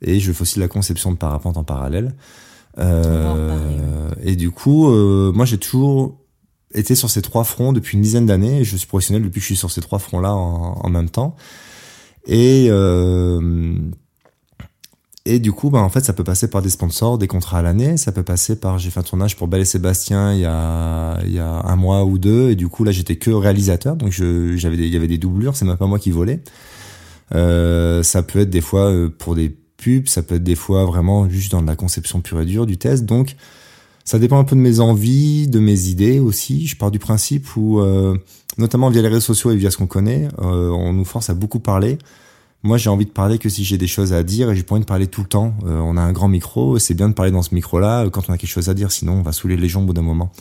et 0.01 0.19
je 0.19 0.31
fais 0.31 0.41
aussi 0.41 0.59
la 0.59 0.67
conception 0.67 1.11
de 1.11 1.17
parapente 1.17 1.57
en 1.57 1.63
parallèle. 1.63 2.13
Euh, 2.77 4.09
et 4.23 4.35
du 4.35 4.51
coup, 4.51 4.89
euh, 4.89 5.31
moi, 5.33 5.45
j'ai 5.45 5.57
toujours 5.57 6.17
été 6.73 6.95
sur 6.95 7.09
ces 7.09 7.21
trois 7.21 7.43
fronts 7.43 7.73
depuis 7.73 7.95
une 7.97 8.03
dizaine 8.03 8.25
d'années. 8.25 8.63
Je 8.63 8.77
suis 8.77 8.87
professionnel 8.87 9.23
depuis 9.23 9.39
que 9.39 9.41
je 9.41 9.47
suis 9.47 9.55
sur 9.55 9.71
ces 9.71 9.81
trois 9.81 9.99
fronts-là 9.99 10.33
en, 10.33 10.79
en, 10.83 10.89
même 10.89 11.09
temps. 11.09 11.35
Et 12.27 12.67
euh, 12.69 13.73
et 15.25 15.39
du 15.39 15.51
coup, 15.51 15.69
bah, 15.69 15.79
en 15.79 15.89
fait, 15.89 16.03
ça 16.03 16.13
peut 16.13 16.23
passer 16.23 16.49
par 16.49 16.63
des 16.63 16.69
sponsors, 16.69 17.19
des 17.19 17.27
contrats 17.27 17.59
à 17.59 17.61
l'année. 17.61 17.95
Ça 17.97 18.11
peut 18.11 18.23
passer 18.23 18.59
par, 18.59 18.79
j'ai 18.79 18.89
fait 18.89 18.99
un 18.99 19.03
tournage 19.03 19.35
pour 19.35 19.47
Belle 19.47 19.61
et 19.61 19.65
Sébastien 19.65 20.33
il 20.33 20.39
y 20.39 20.45
a, 20.45 21.19
il 21.23 21.33
y 21.33 21.39
a 21.39 21.47
un 21.47 21.75
mois 21.75 22.05
ou 22.05 22.17
deux. 22.17 22.49
Et 22.49 22.55
du 22.55 22.67
coup, 22.67 22.83
là, 22.83 22.91
j'étais 22.91 23.17
que 23.17 23.29
réalisateur. 23.29 23.95
Donc, 23.95 24.11
je, 24.11 24.55
j'avais 24.57 24.77
il 24.77 24.87
y 24.87 24.95
avait 24.95 25.07
des 25.07 25.19
doublures. 25.19 25.55
C'est 25.55 25.65
même 25.65 25.77
pas 25.77 25.85
moi 25.85 25.99
qui 25.99 26.09
volais. 26.09 26.41
Euh, 27.35 28.01
ça 28.01 28.23
peut 28.23 28.39
être 28.39 28.49
des 28.49 28.61
fois 28.61 28.91
euh, 28.91 29.09
pour 29.09 29.35
des 29.35 29.49
pubs. 29.49 30.07
Ça 30.07 30.23
peut 30.23 30.35
être 30.35 30.43
des 30.43 30.55
fois 30.55 30.85
vraiment 30.85 31.29
juste 31.29 31.51
dans 31.51 31.61
la 31.61 31.75
conception 31.75 32.21
pure 32.21 32.41
et 32.41 32.45
dure 32.45 32.65
du 32.65 32.77
test. 32.77 33.05
Donc, 33.05 33.35
ça 34.05 34.19
dépend 34.19 34.39
un 34.39 34.43
peu 34.43 34.55
de 34.55 34.61
mes 34.61 34.79
envies, 34.79 35.47
de 35.47 35.59
mes 35.59 35.87
idées 35.87 36.19
aussi. 36.19 36.67
Je 36.67 36.75
pars 36.75 36.91
du 36.91 36.99
principe 36.99 37.55
où, 37.55 37.79
euh, 37.79 38.17
notamment 38.57 38.89
via 38.89 39.01
les 39.01 39.07
réseaux 39.07 39.21
sociaux 39.21 39.51
et 39.51 39.55
via 39.55 39.71
ce 39.71 39.77
qu'on 39.77 39.87
connaît, 39.87 40.27
euh, 40.39 40.69
on 40.69 40.93
nous 40.93 41.05
force 41.05 41.29
à 41.29 41.33
beaucoup 41.33 41.59
parler. 41.59 41.97
Moi, 42.63 42.77
j'ai 42.77 42.89
envie 42.89 43.05
de 43.05 43.11
parler 43.11 43.37
que 43.37 43.49
si 43.49 43.63
j'ai 43.63 43.77
des 43.77 43.87
choses 43.87 44.13
à 44.13 44.23
dire 44.23 44.51
et 44.51 44.55
j'ai 44.55 44.63
pas 44.63 44.75
envie 44.75 44.81
de 44.81 44.87
parler 44.87 45.07
tout 45.07 45.21
le 45.21 45.27
temps. 45.27 45.53
Euh, 45.65 45.79
on 45.79 45.97
a 45.97 46.01
un 46.01 46.11
grand 46.11 46.27
micro, 46.27 46.77
c'est 46.77 46.93
bien 46.93 47.09
de 47.09 47.13
parler 47.13 47.31
dans 47.31 47.41
ce 47.41 47.55
micro-là 47.55 48.09
quand 48.09 48.29
on 48.29 48.33
a 48.33 48.37
quelque 48.37 48.49
chose 48.49 48.69
à 48.69 48.73
dire, 48.73 48.91
sinon 48.91 49.13
on 49.13 49.21
va 49.21 49.31
saouler 49.31 49.57
les 49.57 49.67
gens 49.67 49.81
au 49.81 49.85
bout 49.85 49.93
d'un 49.93 50.01
moment. 50.01 50.31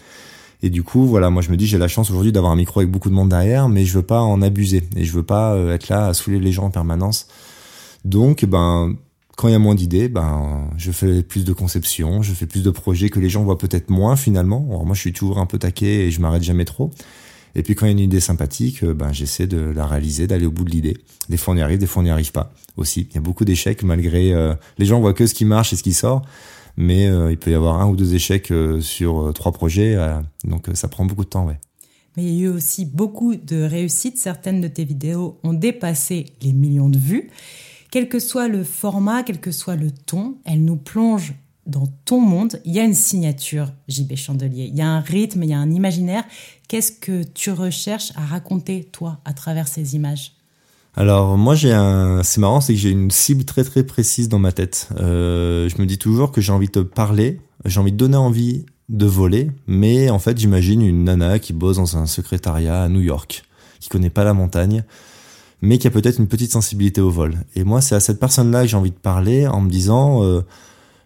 Et 0.63 0.69
du 0.69 0.83
coup, 0.83 1.07
voilà, 1.07 1.31
moi 1.31 1.41
je 1.41 1.51
me 1.51 1.57
dis 1.57 1.67
j'ai 1.67 1.79
la 1.79 1.89
chance 1.89 2.11
aujourd'hui 2.11 2.33
d'avoir 2.33 2.53
un 2.53 2.57
micro 2.57 2.81
avec 2.81 2.91
beaucoup 2.91 3.09
de 3.09 3.15
monde 3.15 3.31
derrière, 3.31 3.71
mais 3.71 3.87
je 3.87 3.95
veux 3.95 4.05
pas 4.05 4.21
en 4.21 4.43
abuser 4.43 4.83
et 4.95 5.05
je 5.05 5.13
veux 5.13 5.23
pas 5.23 5.57
être 5.73 5.89
là 5.89 6.09
à 6.09 6.15
saouler 6.15 6.39
les 6.39 6.53
gens 6.53 6.65
en 6.65 6.71
permanence. 6.71 7.29
Donc, 8.05 8.45
ben, 8.45 8.95
quand 9.41 9.49
il 9.49 9.53
y 9.53 9.55
a 9.55 9.59
moins 9.59 9.75
d'idées, 9.75 10.11
ben, 10.11 10.69
je 10.77 10.93
fais 10.93 11.23
plus 11.23 11.47
de 11.47 11.55
conception, 11.55 12.21
je 12.21 12.35
fais 12.35 12.45
plus 12.45 12.63
de 12.63 12.69
projets 12.69 13.09
que 13.09 13.19
les 13.19 13.31
gens 13.31 13.43
voient 13.43 13.57
peut-être 13.57 13.89
moins 13.89 14.15
finalement. 14.15 14.61
Moi, 14.85 14.95
je 14.95 15.01
suis 15.01 15.15
toujours 15.15 15.39
un 15.39 15.47
peu 15.47 15.57
taqué 15.57 16.07
et 16.07 16.11
je 16.11 16.21
m'arrête 16.21 16.43
jamais 16.43 16.67
trop. 16.67 16.91
Et 17.55 17.63
puis 17.63 17.75
quand 17.75 17.87
il 17.87 17.89
y 17.89 17.93
a 17.93 17.93
une 17.93 18.01
idée 18.01 18.21
sympathique, 18.21 18.85
euh, 18.85 18.93
ben 18.93 19.15
j'essaie 19.15 19.47
de 19.47 19.59
la 19.59 19.87
réaliser, 19.87 20.27
d'aller 20.27 20.45
au 20.45 20.51
bout 20.51 20.65
de 20.65 20.71
l'idée. 20.71 20.99
Des 21.31 21.39
fois 21.39 21.55
on 21.55 21.57
y 21.57 21.63
arrive, 21.63 21.79
des 21.79 21.87
fois 21.87 22.03
on 22.03 22.05
n'y 22.05 22.11
arrive 22.11 22.33
pas 22.33 22.53
aussi. 22.77 23.09
Il 23.11 23.15
y 23.15 23.19
a 23.19 23.23
beaucoup 23.23 23.47
d'échecs 23.47 23.83
malgré 23.83 24.35
euh, 24.35 24.55
les 24.77 24.85
gens 24.85 25.01
voient 25.01 25.15
que 25.15 25.27
ce 25.27 25.33
qui 25.33 25.47
marche 25.47 25.73
et 25.73 25.77
ce 25.77 25.83
qui 25.83 25.95
sort, 25.95 26.21
mais 26.77 27.09
euh, 27.09 27.33
il 27.33 27.39
peut 27.39 27.51
y 27.51 27.55
avoir 27.55 27.81
un 27.81 27.89
ou 27.89 27.97
deux 27.97 28.15
échecs 28.15 28.53
sur 28.83 29.33
trois 29.35 29.53
projets, 29.53 29.97
donc 30.45 30.69
ça 30.75 30.87
prend 30.87 31.07
beaucoup 31.07 31.25
de 31.25 31.31
temps. 31.31 31.47
Mais 31.47 32.25
il 32.25 32.29
y 32.29 32.43
a 32.43 32.45
eu 32.45 32.49
aussi 32.49 32.85
beaucoup 32.85 33.35
de 33.35 33.63
réussites. 33.63 34.19
Certaines 34.19 34.61
de 34.61 34.69
tes 34.69 34.85
vidéos 34.85 35.39
ont 35.43 35.55
dépassé 35.55 36.27
les 36.43 36.53
millions 36.53 36.91
de 36.91 36.99
vues. 36.99 37.31
Quel 37.91 38.09
que 38.09 38.19
soit 38.19 38.49
le 38.49 38.63
format, 38.63 39.23
quel 39.23 39.41
que 39.41 39.51
soit 39.51 39.77
le 39.77 39.91
ton, 39.91 40.37
elles 40.45 40.65
nous 40.65 40.77
plongent 40.77 41.35
dans 41.67 41.89
ton 42.05 42.21
monde, 42.21 42.61
il 42.65 42.73
y 42.73 42.81
a 42.81 42.85
une 42.85 42.95
signature, 42.95 43.69
JB 43.89 44.17
Chandelier. 44.17 44.69
Il 44.71 44.77
y 44.77 44.81
a 44.81 44.89
un 44.89 45.01
rythme, 45.01 45.43
il 45.43 45.51
y 45.51 45.55
a 45.55 45.59
un 45.59 45.71
imaginaire. 45.71 46.25
Qu'est-ce 46.69 46.93
que 46.93 47.23
tu 47.23 47.51
recherches 47.51 48.13
à 48.17 48.25
raconter, 48.25 48.85
toi, 48.85 49.21
à 49.25 49.33
travers 49.33 49.69
ces 49.69 49.95
images? 49.95 50.33
Alors 50.97 51.39
moi 51.39 51.55
j'ai 51.55 51.73
un, 51.73 52.23
c'est 52.25 52.41
marrant, 52.41 52.61
c'est 52.61 52.75
que 52.75 52.81
j'ai 52.81 52.91
une 52.91 53.13
cible 53.13 53.45
très 53.45 53.63
très 53.63 53.85
précise 53.85 54.29
dans 54.29 54.41
ma 54.41 54.51
tête. 54.51 54.89
Euh, 54.99 55.69
je 55.69 55.81
me 55.81 55.87
dis 55.87 55.99
toujours 55.99 56.33
que 56.33 56.41
j'ai 56.41 56.51
envie 56.51 56.69
de 56.69 56.83
parler, 56.83 57.41
j'ai 57.65 57.79
envie 57.79 57.93
de 57.93 57.97
donner 57.97 58.17
envie 58.17 58.67
de 58.89 59.07
voler, 59.07 59.53
mais 59.69 60.11
en 60.11 60.19
fait 60.19 60.37
j'imagine 60.37 60.83
une 60.83 61.05
nana 61.05 61.39
qui 61.39 61.53
bosse 61.53 61.77
dans 61.77 61.97
un 61.97 62.07
secrétariat 62.07 62.83
à 62.83 62.89
New 62.89 63.01
York, 63.01 63.45
qui 63.79 63.89
connaît 63.89 64.11
pas 64.11 64.25
la 64.25 64.35
montagne, 64.35 64.83
mais 65.63 65.79
qui 65.79 65.87
a 65.87 65.91
peut-être 65.91 66.19
une 66.19 66.29
petite 66.29 66.53
sensibilité 66.53 67.01
au 67.01 67.11
vol. 67.11 67.35
Et 67.57 67.65
moi 67.65 67.81
c'est 67.81 67.95
à 67.95 68.01
cette 68.01 68.21
personne-là 68.21 68.63
que 68.63 68.69
j'ai 68.69 68.77
envie 68.77 68.91
de 68.91 68.97
parler 68.97 69.47
en 69.47 69.61
me 69.61 69.71
disant, 69.71 70.23
euh, 70.25 70.43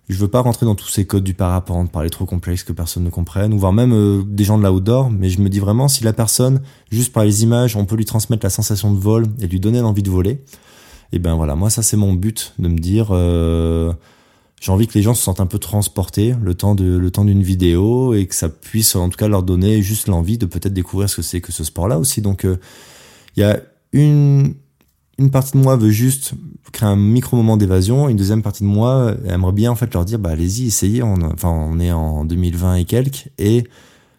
je 0.09 0.17
veux 0.17 0.29
pas 0.29 0.41
rentrer 0.41 0.67
dans 0.67 0.75
tous 0.75 0.89
ces 0.89 1.07
codes 1.07 1.25
du 1.25 1.35
parapente, 1.35 1.91
parler 1.91 2.11
trop 2.11 2.27
complexe 2.27 2.63
que 2.63 2.73
personne 2.73 3.05
ne 3.05 3.11
comprenne, 3.11 3.53
ou 3.53 3.59
voir 3.59 3.73
même 3.73 3.93
euh, 3.93 4.23
des 4.27 4.45
gens 4.45 4.59
de 4.59 4.65
l'outdoor, 4.65 5.11
mais 5.11 5.31
je 5.31 5.41
me 5.41 5.49
dis 5.49 5.61
vraiment 5.61 5.89
si 5.89 6.05
la 6.05 6.13
personne, 6.13 6.61
juste 6.91 7.13
par 7.13 7.25
les 7.25 7.43
images, 7.43 7.77
on 7.77 7.85
peut 7.85 7.97
lui 7.97 8.05
transmettre 8.05 8.45
la 8.45 8.51
sensation 8.51 8.93
de 8.93 8.99
vol 8.99 9.27
et 9.41 9.47
lui 9.47 9.61
donner 9.61 9.81
l'envie 9.81 10.03
de 10.03 10.11
voler, 10.11 10.41
et 11.13 11.19
ben 11.19 11.35
voilà, 11.35 11.55
moi 11.55 11.71
ça 11.71 11.83
c'est 11.83 11.97
mon 11.97 12.13
but, 12.13 12.55
de 12.59 12.69
me 12.69 12.79
dire, 12.79 13.09
euh, 13.11 13.93
j'ai 14.61 14.73
envie 14.73 14.87
que 14.87 14.95
les 14.95 15.03
gens 15.03 15.15
se 15.15 15.23
sentent 15.23 15.41
un 15.41 15.47
peu 15.47 15.59
transportés 15.59 16.35
le 16.43 16.55
temps 16.55 16.75
de 16.75 16.97
le 16.97 17.11
temps 17.11 17.27
d'une 17.27 17.43
vidéo 17.43 18.15
et 18.15 18.27
que 18.27 18.35
ça 18.35 18.49
puisse 18.49 18.97
en 18.97 19.11
tout 19.11 19.19
cas 19.19 19.29
leur 19.29 19.43
donner 19.43 19.83
juste 19.83 20.09
l'envie 20.09 20.39
de 20.39 20.47
peut-être 20.47 20.73
découvrir 20.73 21.11
ce 21.11 21.17
que 21.17 21.23
c'est 21.23 21.43
que 21.43 21.53
ce 21.53 21.65
sport-là 21.65 21.99
aussi. 21.99 22.23
Donc 22.23 22.47
euh, 22.47 22.57
il 23.37 23.41
y 23.41 23.43
a 23.45 23.61
une 23.95 24.55
une 25.17 25.31
partie 25.31 25.53
de 25.53 25.59
moi 25.59 25.77
veut 25.77 25.91
juste 25.91 26.35
créer 26.73 26.89
un 26.89 26.97
micro 26.97 27.37
moment 27.37 27.57
d'évasion, 27.57 28.09
une 28.09 28.17
deuxième 28.17 28.43
partie 28.43 28.65
de 28.65 28.69
moi 28.69 29.15
aimerait 29.27 29.53
bien 29.53 29.71
en 29.71 29.77
fait 29.77 29.95
leur 29.95 30.05
dire 30.05 30.19
bah 30.19 30.31
allez-y, 30.31 30.67
essayez, 30.67 31.05
on, 31.05 31.15
enfin 31.33 31.51
on 31.51 31.79
est 31.79 31.93
en 31.93 32.25
2020 32.25 32.75
et 32.77 32.85
quelques 32.85 33.29
et 33.39 33.65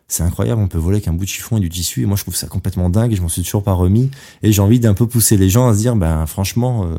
c'est 0.07 0.23
incroyable, 0.23 0.61
on 0.61 0.69
peut 0.69 0.77
voler 0.77 0.97
avec 0.97 1.09
un 1.09 1.13
bout 1.13 1.25
de 1.25 1.29
chiffon 1.29 1.57
et 1.57 1.59
du 1.59 1.69
tissu 1.69 2.03
et 2.03 2.05
moi 2.05 2.15
je 2.15 2.23
trouve 2.23 2.35
ça 2.35 2.47
complètement 2.47 2.89
dingue 2.89 3.11
et 3.11 3.15
je 3.17 3.21
m'en 3.21 3.27
suis 3.27 3.41
toujours 3.41 3.63
pas 3.63 3.73
remis 3.73 4.09
et 4.41 4.53
j'ai 4.53 4.61
envie 4.61 4.79
d'un 4.79 4.93
peu 4.93 5.05
pousser 5.05 5.35
les 5.35 5.49
gens 5.49 5.67
à 5.67 5.73
se 5.73 5.79
dire 5.79 5.97
ben 5.97 6.25
franchement 6.27 6.85
euh, 6.85 6.95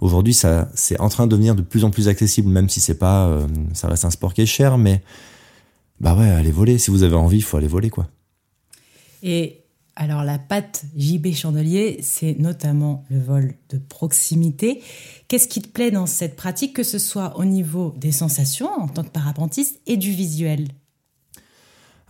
aujourd'hui 0.00 0.34
ça 0.34 0.68
c'est 0.74 0.98
en 0.98 1.08
train 1.08 1.26
de 1.26 1.30
devenir 1.30 1.54
de 1.54 1.62
plus 1.62 1.84
en 1.84 1.90
plus 1.90 2.08
accessible 2.08 2.48
même 2.48 2.68
si 2.68 2.80
c'est 2.80 2.98
pas 2.98 3.26
euh, 3.26 3.46
ça 3.74 3.86
reste 3.86 4.04
un 4.04 4.10
sport 4.10 4.34
qui 4.34 4.40
est 4.40 4.46
cher 4.46 4.78
mais 4.78 5.02
bah 6.02 6.16
ouais, 6.16 6.28
allez 6.28 6.50
voler 6.50 6.78
si 6.78 6.90
vous 6.90 7.04
avez 7.04 7.14
envie, 7.14 7.38
il 7.38 7.42
faut 7.44 7.56
aller 7.56 7.68
voler 7.68 7.88
quoi. 7.88 8.08
Et 9.22 9.61
Alors 9.94 10.24
la 10.24 10.38
patte 10.38 10.84
JB 10.96 11.34
Chandelier, 11.34 11.98
c'est 12.02 12.38
notamment 12.38 13.04
le 13.10 13.20
vol 13.20 13.54
de 13.68 13.78
proximité. 13.78 14.82
Qu'est-ce 15.28 15.48
qui 15.48 15.60
te 15.60 15.68
plaît 15.68 15.90
dans 15.90 16.06
cette 16.06 16.34
pratique, 16.34 16.74
que 16.74 16.82
ce 16.82 16.98
soit 16.98 17.38
au 17.38 17.44
niveau 17.44 17.94
des 17.98 18.12
sensations 18.12 18.70
en 18.72 18.88
tant 18.88 19.02
que 19.02 19.10
parapentiste 19.10 19.80
et 19.86 19.96
du 19.98 20.10
visuel? 20.10 20.68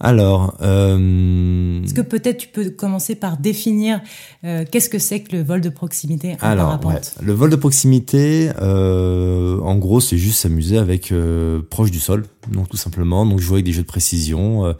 Alors, 0.04 0.56
euh... 0.62 1.82
est-ce 1.84 1.94
que 1.94 2.00
peut-être 2.00 2.38
tu 2.38 2.48
peux 2.48 2.70
commencer 2.70 3.14
par 3.14 3.36
définir 3.36 4.00
euh, 4.42 4.64
qu'est-ce 4.68 4.88
que 4.88 4.98
c'est 4.98 5.20
que 5.20 5.36
le 5.36 5.44
vol 5.44 5.60
de 5.60 5.68
proximité 5.68 6.36
en 6.42 6.46
Alors, 6.46 6.66
parapente? 6.80 7.14
Le 7.22 7.32
vol 7.32 7.50
de 7.50 7.56
proximité, 7.56 8.50
euh, 8.60 9.60
en 9.60 9.76
gros, 9.76 10.00
c'est 10.00 10.18
juste 10.18 10.40
s'amuser 10.40 10.76
avec 10.76 11.12
euh, 11.12 11.62
proche 11.70 11.92
du 11.92 12.00
sol, 12.00 12.24
donc 12.50 12.68
tout 12.68 12.76
simplement, 12.76 13.24
donc 13.24 13.38
jouer 13.38 13.56
avec 13.56 13.66
des 13.66 13.72
jeux 13.72 13.82
de 13.82 13.86
précision. 13.86 14.74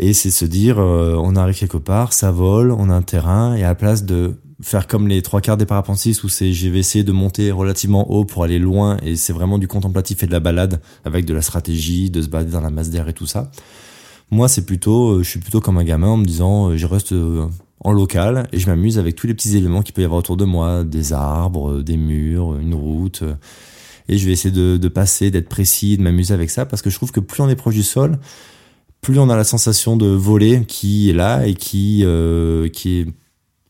Euh, 0.00 0.04
et 0.04 0.12
c'est 0.12 0.30
se 0.30 0.44
dire, 0.44 0.78
euh, 0.78 1.16
on 1.18 1.36
arrive 1.36 1.58
quelque 1.58 1.78
part, 1.78 2.12
ça 2.12 2.30
vole, 2.30 2.72
on 2.72 2.90
a 2.90 2.94
un 2.94 3.02
terrain, 3.02 3.54
et 3.54 3.64
à 3.64 3.68
la 3.68 3.74
place 3.74 4.04
de 4.04 4.36
faire 4.62 4.86
comme 4.86 5.08
les 5.08 5.22
trois 5.22 5.40
quarts 5.40 5.56
des 5.56 5.66
parapentistes 5.66 6.22
où 6.22 6.28
c'est 6.28 6.52
j'ai 6.52 6.68
essayé 6.78 7.02
de 7.02 7.10
monter 7.10 7.50
relativement 7.50 8.10
haut 8.12 8.24
pour 8.24 8.44
aller 8.44 8.60
loin 8.60 8.96
et 9.02 9.16
c'est 9.16 9.32
vraiment 9.32 9.58
du 9.58 9.66
contemplatif 9.66 10.22
et 10.22 10.26
de 10.26 10.32
la 10.32 10.38
balade 10.38 10.80
avec 11.04 11.24
de 11.24 11.34
la 11.34 11.42
stratégie, 11.42 12.10
de 12.10 12.22
se 12.22 12.28
balader 12.28 12.52
dans 12.52 12.60
la 12.60 12.70
masse 12.70 12.88
d'air 12.88 13.08
et 13.08 13.12
tout 13.12 13.26
ça. 13.26 13.50
Moi, 14.30 14.48
c'est 14.48 14.64
plutôt, 14.64 15.10
euh, 15.10 15.22
je 15.22 15.28
suis 15.28 15.40
plutôt 15.40 15.60
comme 15.60 15.78
un 15.78 15.84
gamin 15.84 16.08
en 16.08 16.16
me 16.16 16.24
disant, 16.24 16.70
euh, 16.70 16.76
je 16.76 16.86
reste 16.86 17.12
en 17.80 17.92
local 17.92 18.48
et 18.52 18.58
je 18.58 18.68
m'amuse 18.68 18.98
avec 18.98 19.16
tous 19.16 19.26
les 19.26 19.34
petits 19.34 19.56
éléments 19.56 19.82
qu'il 19.82 19.94
peut 19.94 20.02
y 20.02 20.04
avoir 20.04 20.20
autour 20.20 20.36
de 20.36 20.44
moi, 20.44 20.84
des 20.84 21.12
arbres, 21.12 21.82
des 21.82 21.96
murs, 21.96 22.56
une 22.56 22.74
route. 22.74 23.24
Et 24.08 24.16
je 24.16 24.26
vais 24.26 24.32
essayer 24.32 24.54
de, 24.54 24.76
de 24.76 24.88
passer, 24.88 25.30
d'être 25.30 25.48
précis, 25.48 25.96
de 25.96 26.02
m'amuser 26.02 26.34
avec 26.34 26.50
ça 26.50 26.66
parce 26.66 26.82
que 26.82 26.90
je 26.90 26.96
trouve 26.96 27.10
que 27.10 27.20
plus 27.20 27.42
on 27.42 27.48
est 27.48 27.56
proche 27.56 27.74
du 27.74 27.82
sol, 27.82 28.18
plus 29.02 29.18
on 29.18 29.28
a 29.28 29.36
la 29.36 29.44
sensation 29.44 29.96
de 29.96 30.06
voler 30.06 30.64
qui 30.66 31.10
est 31.10 31.12
là 31.12 31.46
et 31.46 31.54
qui 31.54 32.02
euh, 32.04 32.68
qui 32.68 33.00
est 33.00 33.06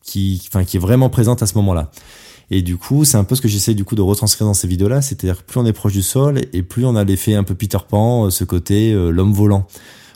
qui 0.04 0.42
enfin 0.46 0.64
qui 0.64 0.76
est 0.76 0.80
vraiment 0.80 1.10
présente 1.10 1.42
à 1.42 1.46
ce 1.46 1.54
moment-là. 1.56 1.90
Et 2.50 2.60
du 2.60 2.76
coup, 2.76 3.06
c'est 3.06 3.16
un 3.16 3.24
peu 3.24 3.34
ce 3.34 3.40
que 3.40 3.48
j'essaie 3.48 3.72
du 3.72 3.84
coup 3.84 3.94
de 3.94 4.02
retranscrire 4.02 4.46
dans 4.46 4.52
ces 4.52 4.68
vidéos-là, 4.68 5.00
c'est-à-dire 5.00 5.42
plus 5.42 5.58
on 5.58 5.64
est 5.64 5.72
proche 5.72 5.94
du 5.94 6.02
sol 6.02 6.38
et 6.52 6.62
plus 6.62 6.84
on 6.84 6.96
a 6.96 7.02
l'effet 7.02 7.34
un 7.34 7.44
peu 7.44 7.54
Peter 7.54 7.78
Pan, 7.88 8.26
euh, 8.26 8.30
ce 8.30 8.44
côté 8.44 8.92
euh, 8.92 9.08
l'homme 9.08 9.32
volant, 9.32 9.66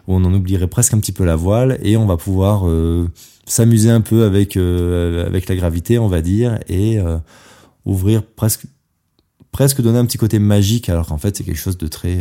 où 0.07 0.15
on 0.15 0.23
en 0.23 0.35
oublierait 0.35 0.67
presque 0.67 0.93
un 0.93 0.99
petit 0.99 1.13
peu 1.13 1.25
la 1.25 1.35
voile 1.35 1.79
et 1.83 1.97
on 1.97 2.05
va 2.05 2.19
pouvoir 2.19 2.69
euh, 2.69 3.09
s'amuser 3.47 3.89
un 3.89 4.03
peu 4.03 4.25
avec 4.25 4.59
avec 4.59 5.49
la 5.49 5.57
gravité, 5.57 5.99
on 5.99 6.09
va 6.09 6.21
dire, 6.21 6.59
et 6.69 6.99
ouvrir 7.87 8.23
presque 8.23 8.67
presque 9.57 9.81
donner 9.81 9.99
un 9.99 10.05
petit 10.05 10.19
côté 10.19 10.39
magique, 10.39 10.91
alors 10.91 11.07
qu'en 11.07 11.17
fait 11.17 11.35
c'est 11.35 11.43
quelque 11.43 11.57
chose 11.57 11.79
de 11.79 11.89
très 11.89 12.19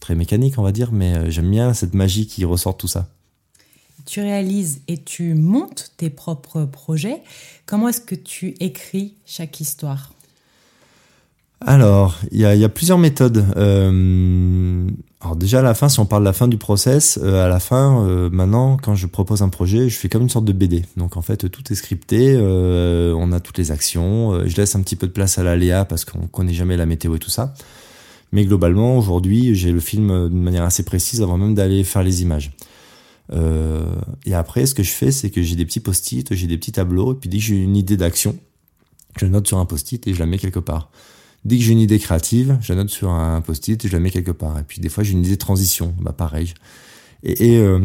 très 0.00 0.14
mécanique, 0.14 0.56
on 0.56 0.62
va 0.62 0.70
dire, 0.70 0.92
mais 0.92 1.16
euh, 1.16 1.30
j'aime 1.30 1.50
bien 1.50 1.74
cette 1.74 1.94
magie 1.94 2.28
qui 2.28 2.44
ressort 2.44 2.76
tout 2.76 2.86
ça. 2.86 3.08
Tu 4.06 4.20
réalises 4.20 4.82
et 4.86 5.02
tu 5.02 5.34
montes 5.34 5.92
tes 5.96 6.10
propres 6.10 6.64
projets. 6.64 7.22
Comment 7.66 7.88
est-ce 7.88 8.02
que 8.02 8.14
tu 8.14 8.54
écris 8.60 9.14
chaque 9.26 9.60
histoire? 9.60 10.12
Alors, 11.60 12.18
il 12.30 12.38
y 12.38 12.44
a, 12.44 12.54
y 12.54 12.62
a, 12.62 12.68
plusieurs 12.68 12.98
méthodes. 12.98 13.44
Euh, 13.56 14.86
alors 15.24 15.36
déjà 15.36 15.60
à 15.60 15.62
la 15.62 15.72
fin, 15.72 15.88
si 15.88 16.00
on 16.00 16.04
parle 16.04 16.22
de 16.22 16.26
la 16.26 16.34
fin 16.34 16.48
du 16.48 16.58
process, 16.58 17.18
euh, 17.22 17.46
à 17.46 17.48
la 17.48 17.58
fin, 17.58 18.04
euh, 18.06 18.28
maintenant, 18.28 18.76
quand 18.76 18.94
je 18.94 19.06
propose 19.06 19.40
un 19.40 19.48
projet, 19.48 19.88
je 19.88 19.96
fais 19.96 20.10
comme 20.10 20.20
une 20.20 20.28
sorte 20.28 20.44
de 20.44 20.52
BD. 20.52 20.84
Donc 20.98 21.16
en 21.16 21.22
fait, 21.22 21.50
tout 21.50 21.72
est 21.72 21.74
scripté, 21.74 22.34
euh, 22.36 23.14
on 23.16 23.32
a 23.32 23.40
toutes 23.40 23.56
les 23.56 23.70
actions. 23.70 24.46
je 24.46 24.54
laisse 24.54 24.76
un 24.76 24.82
petit 24.82 24.96
peu 24.96 25.06
de 25.06 25.12
place 25.12 25.38
à 25.38 25.42
l'aléa 25.42 25.86
parce 25.86 26.04
qu'on 26.04 26.26
connaît 26.26 26.52
jamais 26.52 26.76
la 26.76 26.84
météo 26.84 27.16
et 27.16 27.18
tout 27.18 27.30
ça. 27.30 27.54
Mais 28.32 28.44
globalement, 28.44 28.98
aujourd'hui, 28.98 29.54
j'ai 29.54 29.72
le 29.72 29.80
film 29.80 30.28
d'une 30.28 30.42
manière 30.42 30.64
assez 30.64 30.82
précise 30.82 31.22
avant 31.22 31.38
même 31.38 31.54
d'aller 31.54 31.84
faire 31.84 32.02
les 32.02 32.20
images. 32.20 32.52
Et 33.32 34.34
après, 34.34 34.66
ce 34.66 34.74
que 34.74 34.82
je 34.82 34.90
fais, 34.90 35.10
c'est 35.10 35.30
que 35.30 35.40
j'ai 35.40 35.56
des 35.56 35.64
petits 35.64 35.80
post-it, 35.80 36.34
j'ai 36.34 36.46
des 36.46 36.58
petits 36.58 36.72
tableaux, 36.72 37.14
et 37.14 37.16
puis 37.16 37.30
dès 37.30 37.38
que 37.38 37.44
j'ai 37.44 37.56
une 37.56 37.76
idée 37.76 37.96
d'action, 37.96 38.36
je 39.16 39.24
note 39.24 39.48
sur 39.48 39.56
un 39.56 39.64
post-it 39.64 40.06
et 40.06 40.12
je 40.12 40.18
la 40.18 40.26
mets 40.26 40.38
quelque 40.38 40.58
part. 40.58 40.90
Dès 41.44 41.58
que 41.58 41.62
j'ai 41.62 41.72
une 41.72 41.80
idée 41.80 41.98
créative, 41.98 42.58
je 42.62 42.72
la 42.72 42.82
note 42.82 42.90
sur 42.90 43.10
un 43.10 43.40
post-it 43.42 43.84
et 43.84 43.88
je 43.88 43.92
la 43.92 44.00
mets 44.00 44.10
quelque 44.10 44.30
part. 44.30 44.58
Et 44.58 44.62
puis 44.62 44.80
des 44.80 44.88
fois, 44.88 45.04
j'ai 45.04 45.12
une 45.12 45.20
idée 45.20 45.32
de 45.32 45.36
transition, 45.36 45.94
bah 46.00 46.12
pareil. 46.12 46.54
Et, 47.22 47.58
euh, 47.58 47.80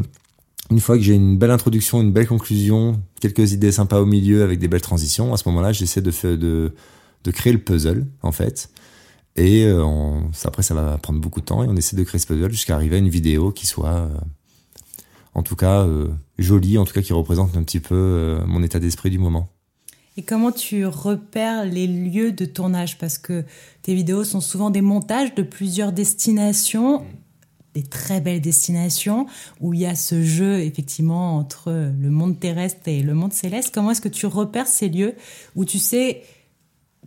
une 0.72 0.80
fois 0.80 0.98
que 0.98 1.02
j'ai 1.04 1.16
une 1.16 1.38
belle 1.38 1.52
introduction, 1.52 2.02
une 2.02 2.12
belle 2.12 2.28
conclusion, 2.28 3.02
quelques 3.20 3.54
idées 3.54 3.72
sympas 3.72 4.00
au 4.00 4.06
milieu 4.06 4.44
avec 4.44 4.60
des 4.60 4.68
belles 4.68 4.82
transitions, 4.82 5.34
à 5.34 5.38
ce 5.38 5.50
moment-là, 5.50 5.74
j'essaie 5.74 6.02
de, 6.02 6.12
créer 7.32 7.54
le 7.54 7.60
puzzle, 7.60 8.06
en 8.22 8.32
fait. 8.32 8.70
Et 9.36 9.66
euh, 9.66 9.84
après, 10.46 10.64
ça 10.64 10.74
va 10.74 10.98
prendre 10.98 11.20
beaucoup 11.20 11.40
de 11.42 11.46
temps 11.46 11.64
et 11.64 11.68
on 11.68 11.76
essaie 11.76 11.96
de 11.96 12.04
créer 12.04 12.20
ce 12.20 12.28
puzzle 12.28 12.52
jusqu'à 12.52 12.76
arriver 12.76 12.96
à 12.98 13.00
une 13.00 13.10
vidéo 13.10 13.52
qui 13.52 13.66
soit, 13.66 13.90
euh, 13.90 14.18
en 15.34 15.44
tout 15.44 15.56
cas, 15.56 15.88
jolie, 16.38 16.78
en 16.78 16.86
tout 16.86 16.94
cas 16.94 17.02
qui 17.02 17.14
représente 17.14 17.58
un 17.58 17.64
petit 17.64 17.80
peu 17.80 18.40
mon 18.46 18.64
état 18.64 18.80
d'esprit 18.80 19.10
du 19.10 19.20
moment. 19.20 19.50
Et 20.20 20.24
comment 20.24 20.52
tu 20.52 20.86
repères 20.86 21.64
les 21.64 21.88
lieux 21.88 22.34
de 22.34 22.44
tournage? 22.44 22.98
Parce 22.98 23.18
que 23.18 23.46
tes 23.84 23.96
vidéos 23.96 24.26
sont 24.26 24.42
souvent 24.42 24.70
des 24.70 24.82
montages 24.82 25.34
de 25.34 25.44
plusieurs 25.44 25.94
destinations, 25.94 27.06
des 27.74 27.84
très 27.84 28.20
belles 28.20 28.42
destinations, 28.42 29.28
où 29.62 29.74
il 29.74 29.80
y 29.80 29.86
a 29.86 29.96
ce 29.96 30.22
jeu 30.22 30.60
effectivement 30.60 31.38
entre 31.38 31.72
le 31.72 32.10
monde 32.10 32.38
terrestre 32.38 32.82
et 32.88 33.02
le 33.02 33.14
monde 33.14 33.32
céleste. 33.32 33.72
Comment 33.74 33.92
est-ce 33.92 34.02
que 34.02 34.10
tu 34.10 34.26
repères 34.26 34.68
ces 34.68 34.90
lieux 34.90 35.16
où 35.56 35.64
tu 35.64 35.80
sais 35.80 36.24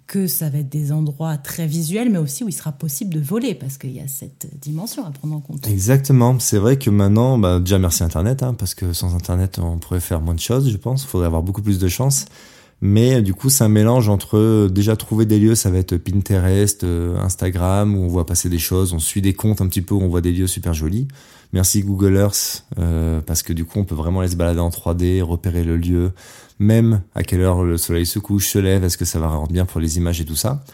que 0.06 0.26
ça 0.26 0.48
va 0.48 0.60
être 0.60 0.70
des 0.70 0.90
endroits 0.90 1.36
très 1.36 1.66
visuels, 1.66 2.08
mais 2.08 2.16
aussi 2.16 2.44
où 2.44 2.48
il 2.48 2.54
sera 2.54 2.72
possible 2.72 3.12
de 3.12 3.20
voler, 3.20 3.54
parce 3.54 3.76
qu'il 3.76 3.92
y 3.92 4.00
a 4.00 4.08
cette 4.08 4.46
dimension 4.58 5.04
à 5.04 5.10
prendre 5.10 5.34
en 5.34 5.40
compte. 5.40 5.66
Exactement. 5.66 6.38
C'est 6.38 6.58
vrai 6.58 6.78
que 6.78 6.88
maintenant, 6.88 7.36
bah, 7.36 7.58
déjà 7.58 7.78
merci 7.78 8.04
Internet, 8.04 8.42
hein, 8.42 8.54
parce 8.54 8.74
que 8.74 8.94
sans 8.94 9.14
Internet, 9.14 9.58
on 9.58 9.76
pourrait 9.76 10.00
faire 10.00 10.22
moins 10.22 10.34
de 10.34 10.40
choses, 10.40 10.70
je 10.70 10.78
pense. 10.78 11.02
Il 11.02 11.08
faudrait 11.08 11.26
avoir 11.26 11.42
beaucoup 11.42 11.60
plus 11.60 11.78
de 11.78 11.88
chance. 11.88 12.24
Mais 12.84 13.22
du 13.22 13.32
coup, 13.32 13.48
c'est 13.48 13.62
un 13.62 13.68
mélange 13.68 14.08
entre 14.08 14.36
euh, 14.36 14.68
déjà 14.68 14.96
trouver 14.96 15.24
des 15.24 15.38
lieux, 15.38 15.54
ça 15.54 15.70
va 15.70 15.78
être 15.78 15.96
Pinterest, 15.96 16.82
euh, 16.82 17.16
Instagram, 17.18 17.96
où 17.96 18.02
on 18.02 18.08
voit 18.08 18.26
passer 18.26 18.48
des 18.48 18.58
choses, 18.58 18.92
on 18.92 18.98
suit 18.98 19.22
des 19.22 19.34
comptes 19.34 19.60
un 19.60 19.68
petit 19.68 19.82
peu 19.82 19.94
où 19.94 20.02
on 20.02 20.08
voit 20.08 20.20
des 20.20 20.32
lieux 20.32 20.48
super 20.48 20.74
jolis. 20.74 21.06
Merci 21.52 21.82
Google 21.84 22.16
Earth, 22.16 22.64
euh, 22.80 23.20
parce 23.20 23.44
que 23.44 23.52
du 23.52 23.64
coup, 23.64 23.78
on 23.78 23.84
peut 23.84 23.94
vraiment 23.94 24.18
aller 24.18 24.30
se 24.30 24.36
balader 24.36 24.58
en 24.58 24.70
3D, 24.70 25.22
repérer 25.22 25.62
le 25.62 25.76
lieu, 25.76 26.10
même 26.58 27.02
à 27.14 27.22
quelle 27.22 27.42
heure 27.42 27.62
le 27.62 27.76
soleil 27.76 28.04
se 28.04 28.18
couche, 28.18 28.48
se 28.48 28.58
lève, 28.58 28.82
est-ce 28.82 28.98
que 28.98 29.04
ça 29.04 29.20
va 29.20 29.28
rendre 29.28 29.52
bien 29.52 29.64
pour 29.64 29.80
les 29.80 29.96
images 29.98 30.20
et 30.20 30.24
tout 30.24 30.34
ça. 30.34 30.64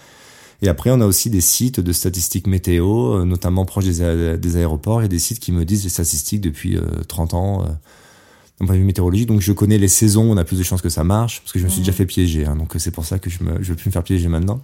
Et 0.63 0.69
après, 0.71 0.91
on 0.91 1.03
a 1.03 1.07
aussi 1.07 1.29
des 1.29 1.43
sites 1.43 1.79
de 1.79 1.93
statistiques 1.93 2.47
météo, 2.47 3.23
notamment 3.27 3.67
proches 3.67 3.85
des, 3.85 4.39
des 4.39 4.57
aéroports. 4.57 5.03
Il 5.03 5.05
y 5.05 5.07
a 5.07 5.09
des 5.09 5.19
sites 5.19 5.41
qui 5.41 5.53
me 5.53 5.67
disent 5.67 5.85
les 5.85 5.91
statistiques 5.91 6.41
depuis 6.41 6.79
30 7.07 7.35
ans 7.35 7.65
d'un 8.61 8.67
point 8.67 8.75
de 8.75 8.81
vue 8.81 8.87
météorologique. 8.87 9.29
Donc 9.29 9.41
je 9.41 9.53
connais 9.53 9.79
les 9.79 9.89
saisons, 9.89 10.31
on 10.31 10.37
a 10.37 10.45
plus 10.45 10.59
de 10.59 10.63
chances 10.63 10.83
que 10.83 10.89
ça 10.89 11.05
marche, 11.05 11.41
parce 11.41 11.53
que 11.53 11.59
je 11.59 11.65
me 11.65 11.69
suis 11.69 11.81
déjà 11.81 11.93
fait 11.93 12.07
piéger. 12.07 12.47
Hein, 12.47 12.57
donc 12.57 12.75
c'est 12.79 12.91
pour 12.91 13.05
ça 13.05 13.19
que 13.19 13.31
je 13.31 13.43
ne 13.43 13.63
je 13.63 13.71
veux 13.71 13.77
plus 13.77 13.89
me 13.89 13.93
faire 13.93 14.05
piéger 14.05 14.29
maintenant. 14.29 14.61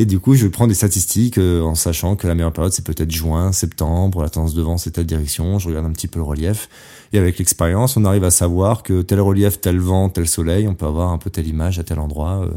Et 0.00 0.06
du 0.06 0.20
coup, 0.20 0.36
je 0.36 0.46
prends 0.46 0.68
des 0.68 0.74
statistiques 0.74 1.38
euh, 1.38 1.60
en 1.60 1.74
sachant 1.74 2.14
que 2.14 2.28
la 2.28 2.36
meilleure 2.36 2.52
période, 2.52 2.72
c'est 2.72 2.84
peut-être 2.84 3.10
juin, 3.10 3.50
septembre, 3.50 4.22
la 4.22 4.28
tendance 4.28 4.54
de 4.54 4.62
vent, 4.62 4.78
c'est 4.78 4.92
telle 4.92 5.06
direction. 5.06 5.58
Je 5.58 5.66
regarde 5.66 5.86
un 5.86 5.90
petit 5.90 6.06
peu 6.06 6.20
le 6.20 6.24
relief. 6.24 6.68
Et 7.12 7.18
avec 7.18 7.36
l'expérience, 7.36 7.96
on 7.96 8.04
arrive 8.04 8.22
à 8.22 8.30
savoir 8.30 8.84
que 8.84 9.02
tel 9.02 9.20
relief, 9.20 9.60
tel 9.60 9.80
vent, 9.80 10.08
tel 10.08 10.28
soleil, 10.28 10.68
on 10.68 10.76
peut 10.76 10.86
avoir 10.86 11.10
un 11.10 11.18
peu 11.18 11.30
telle 11.30 11.48
image 11.48 11.80
à 11.80 11.82
tel 11.82 11.98
endroit. 11.98 12.44
Euh. 12.44 12.50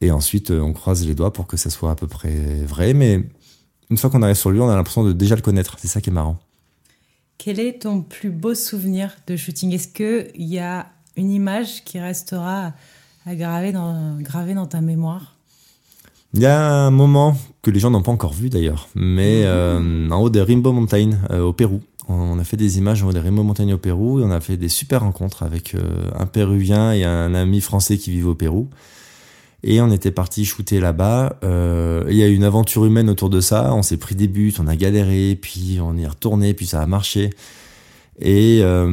et 0.00 0.10
ensuite, 0.10 0.50
euh, 0.50 0.60
on 0.60 0.72
croise 0.72 1.06
les 1.06 1.14
doigts 1.14 1.30
pour 1.30 1.46
que 1.46 1.58
ça 1.58 1.68
soit 1.68 1.90
à 1.90 1.94
peu 1.94 2.06
près 2.06 2.64
vrai. 2.64 2.94
Mais 2.94 3.22
une 3.90 3.98
fois 3.98 4.08
qu'on 4.08 4.22
arrive 4.22 4.36
sur 4.36 4.50
lui, 4.50 4.60
on 4.60 4.68
a 4.70 4.76
l'impression 4.76 5.04
de 5.04 5.12
déjà 5.12 5.36
le 5.36 5.42
connaître. 5.42 5.76
C'est 5.78 5.88
ça 5.88 6.00
qui 6.00 6.08
est 6.08 6.12
marrant. 6.14 6.38
Quel 7.42 7.58
est 7.58 7.84
ton 7.84 8.02
plus 8.02 8.28
beau 8.28 8.54
souvenir 8.54 9.16
de 9.26 9.34
shooting? 9.34 9.72
Est-ce 9.72 9.88
qu'il 9.88 10.44
y 10.44 10.58
a 10.58 10.88
une 11.16 11.30
image 11.30 11.84
qui 11.84 11.98
restera 11.98 12.74
à 13.24 13.34
graver 13.34 13.72
dans, 13.72 14.18
gravée 14.20 14.52
dans 14.52 14.66
ta 14.66 14.82
mémoire? 14.82 15.36
Il 16.34 16.42
y 16.42 16.46
a 16.46 16.62
un 16.62 16.90
moment 16.90 17.34
que 17.62 17.70
les 17.70 17.80
gens 17.80 17.90
n'ont 17.90 18.02
pas 18.02 18.12
encore 18.12 18.34
vu 18.34 18.50
d'ailleurs, 18.50 18.88
mais 18.94 19.44
euh, 19.46 20.10
en 20.10 20.20
haut 20.20 20.28
des 20.28 20.42
Rainbow 20.42 20.72
Mountain 20.72 21.12
euh, 21.30 21.40
au 21.40 21.54
Pérou. 21.54 21.80
On 22.08 22.38
a 22.38 22.44
fait 22.44 22.58
des 22.58 22.76
images 22.76 23.02
en 23.02 23.08
haut 23.08 23.12
des 23.14 23.20
Rainbow 23.20 23.42
Mountain 23.42 23.72
au 23.72 23.78
Pérou 23.78 24.20
et 24.20 24.22
on 24.22 24.30
a 24.30 24.40
fait 24.42 24.58
des 24.58 24.68
super 24.68 25.00
rencontres 25.00 25.42
avec 25.42 25.74
euh, 25.74 26.10
un 26.18 26.26
Péruvien 26.26 26.92
et 26.92 27.04
un 27.04 27.32
ami 27.32 27.62
français 27.62 27.96
qui 27.96 28.10
vivent 28.10 28.28
au 28.28 28.34
Pérou. 28.34 28.68
Et 29.62 29.80
on 29.80 29.90
était 29.90 30.10
parti 30.10 30.44
shooter 30.44 30.80
là-bas. 30.80 31.38
Euh, 31.44 32.04
il 32.08 32.16
y 32.16 32.22
a 32.22 32.28
eu 32.28 32.34
une 32.34 32.44
aventure 32.44 32.84
humaine 32.84 33.10
autour 33.10 33.30
de 33.30 33.40
ça. 33.40 33.74
On 33.74 33.82
s'est 33.82 33.98
pris 33.98 34.14
des 34.14 34.28
buts, 34.28 34.54
on 34.58 34.66
a 34.66 34.76
galéré, 34.76 35.38
puis 35.40 35.78
on 35.82 35.96
est 35.98 36.06
retourné, 36.06 36.54
puis 36.54 36.66
ça 36.66 36.80
a 36.80 36.86
marché. 36.86 37.30
Et 38.20 38.60
euh, 38.62 38.86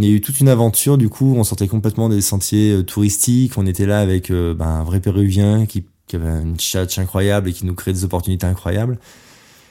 il 0.00 0.04
y 0.06 0.12
a 0.12 0.14
eu 0.14 0.20
toute 0.20 0.40
une 0.40 0.48
aventure. 0.48 0.98
Du 0.98 1.08
coup, 1.08 1.34
on 1.36 1.44
sortait 1.44 1.68
complètement 1.68 2.08
des 2.08 2.20
sentiers 2.20 2.74
euh, 2.74 2.82
touristiques. 2.82 3.56
On 3.56 3.66
était 3.66 3.86
là 3.86 4.00
avec 4.00 4.30
euh, 4.30 4.54
ben, 4.54 4.66
un 4.66 4.84
vrai 4.84 5.00
Péruvien 5.00 5.64
qui, 5.64 5.86
qui 6.06 6.16
avait 6.16 6.42
une 6.42 6.60
chatch 6.60 6.98
incroyable 6.98 7.48
et 7.48 7.52
qui 7.52 7.64
nous 7.64 7.74
créait 7.74 7.94
des 7.94 8.04
opportunités 8.04 8.46
incroyables. 8.46 8.98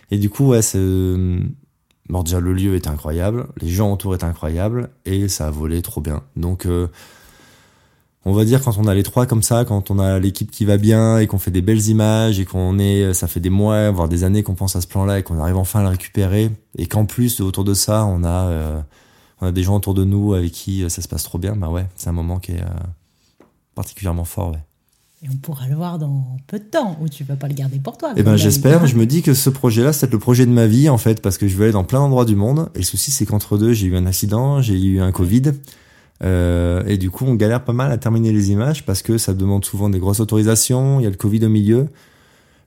Et 0.09 0.17
du 0.17 0.29
coup, 0.29 0.47
ouais, 0.47 0.61
bon 2.09 2.23
déjà 2.23 2.39
le 2.39 2.53
lieu 2.53 2.75
était 2.75 2.89
incroyable, 2.89 3.47
les 3.59 3.69
gens 3.69 3.91
autour 3.91 4.13
étaient 4.13 4.25
incroyables 4.25 4.91
et 5.05 5.27
ça 5.27 5.47
a 5.47 5.51
volé 5.51 5.81
trop 5.81 5.99
bien. 5.99 6.21
Donc 6.35 6.67
on 8.25 8.33
va 8.33 8.43
dire 8.43 8.61
quand 8.61 8.77
on 8.77 8.87
a 8.87 8.93
les 8.93 9.03
trois 9.03 9.25
comme 9.25 9.43
ça, 9.43 9.65
quand 9.65 9.91
on 9.91 9.99
a 9.99 10.19
l'équipe 10.19 10.51
qui 10.51 10.65
va 10.65 10.77
bien 10.77 11.19
et 11.19 11.27
qu'on 11.27 11.37
fait 11.37 11.51
des 11.51 11.61
belles 11.61 11.87
images 11.87 12.39
et 12.39 12.45
qu'on 12.45 12.79
est, 12.79 13.13
ça 13.13 13.27
fait 13.27 13.39
des 13.39 13.49
mois, 13.49 13.91
voire 13.91 14.09
des 14.09 14.23
années 14.23 14.43
qu'on 14.43 14.55
pense 14.55 14.75
à 14.75 14.81
ce 14.81 14.87
plan-là 14.87 15.19
et 15.19 15.23
qu'on 15.23 15.39
arrive 15.39 15.57
enfin 15.57 15.81
à 15.81 15.83
le 15.83 15.89
récupérer 15.89 16.51
et 16.77 16.87
qu'en 16.87 17.05
plus 17.05 17.39
autour 17.41 17.63
de 17.63 17.73
ça, 17.73 18.05
on 18.05 18.23
a, 18.23 18.47
euh, 18.47 18.81
on 19.41 19.47
a 19.47 19.51
des 19.51 19.63
gens 19.63 19.75
autour 19.75 19.93
de 19.93 20.03
nous 20.03 20.33
avec 20.33 20.51
qui 20.51 20.89
ça 20.89 21.01
se 21.01 21.07
passe 21.07 21.23
trop 21.23 21.37
bien, 21.37 21.55
bah 21.55 21.69
ouais, 21.69 21.85
c'est 21.95 22.09
un 22.09 22.13
moment 22.13 22.39
qui 22.39 22.53
est 22.53 22.63
particulièrement 23.75 24.25
fort, 24.25 24.51
ouais. 24.51 24.63
Et 25.23 25.29
on 25.31 25.37
pourra 25.37 25.67
le 25.67 25.75
voir 25.75 25.97
dans 25.97 26.37
peu 26.45 26.59
de 26.59 26.65
temps, 26.65 26.97
ou 27.01 27.07
tu 27.07 27.23
vas 27.23 27.35
pas 27.35 27.47
le 27.47 27.53
garder 27.53 27.79
pour 27.79 27.97
toi. 27.97 28.13
Eh 28.15 28.21
ben, 28.21 28.35
j'espère. 28.35 28.85
Je 28.85 28.95
me 28.95 29.05
dis 29.05 29.21
que 29.21 29.33
ce 29.33 29.49
projet-là, 29.49 29.93
c'est 29.93 30.11
le 30.11 30.19
projet 30.19 30.45
de 30.45 30.51
ma 30.51 30.67
vie, 30.67 30.89
en 30.89 30.97
fait, 30.97 31.21
parce 31.21 31.37
que 31.37 31.47
je 31.47 31.55
veux 31.55 31.63
aller 31.63 31.73
dans 31.73 31.83
plein 31.83 31.99
d'endroits 31.99 32.25
du 32.25 32.35
monde. 32.35 32.69
Et 32.75 32.79
le 32.79 32.83
souci, 32.83 33.11
c'est 33.11 33.25
qu'entre 33.25 33.57
deux, 33.57 33.73
j'ai 33.73 33.87
eu 33.87 33.95
un 33.95 34.05
accident, 34.05 34.61
j'ai 34.61 34.79
eu 34.79 35.01
un 35.01 35.11
Covid. 35.11 35.53
Euh, 36.23 36.83
et 36.87 36.97
du 36.97 37.11
coup, 37.11 37.25
on 37.25 37.35
galère 37.35 37.63
pas 37.63 37.73
mal 37.73 37.91
à 37.91 37.97
terminer 37.97 38.31
les 38.31 38.51
images 38.51 38.85
parce 38.85 39.01
que 39.01 39.17
ça 39.17 39.33
demande 39.33 39.65
souvent 39.65 39.89
des 39.89 39.99
grosses 39.99 40.19
autorisations. 40.19 40.99
Il 40.99 41.03
y 41.03 41.07
a 41.07 41.09
le 41.09 41.17
Covid 41.17 41.45
au 41.45 41.49
milieu. 41.49 41.89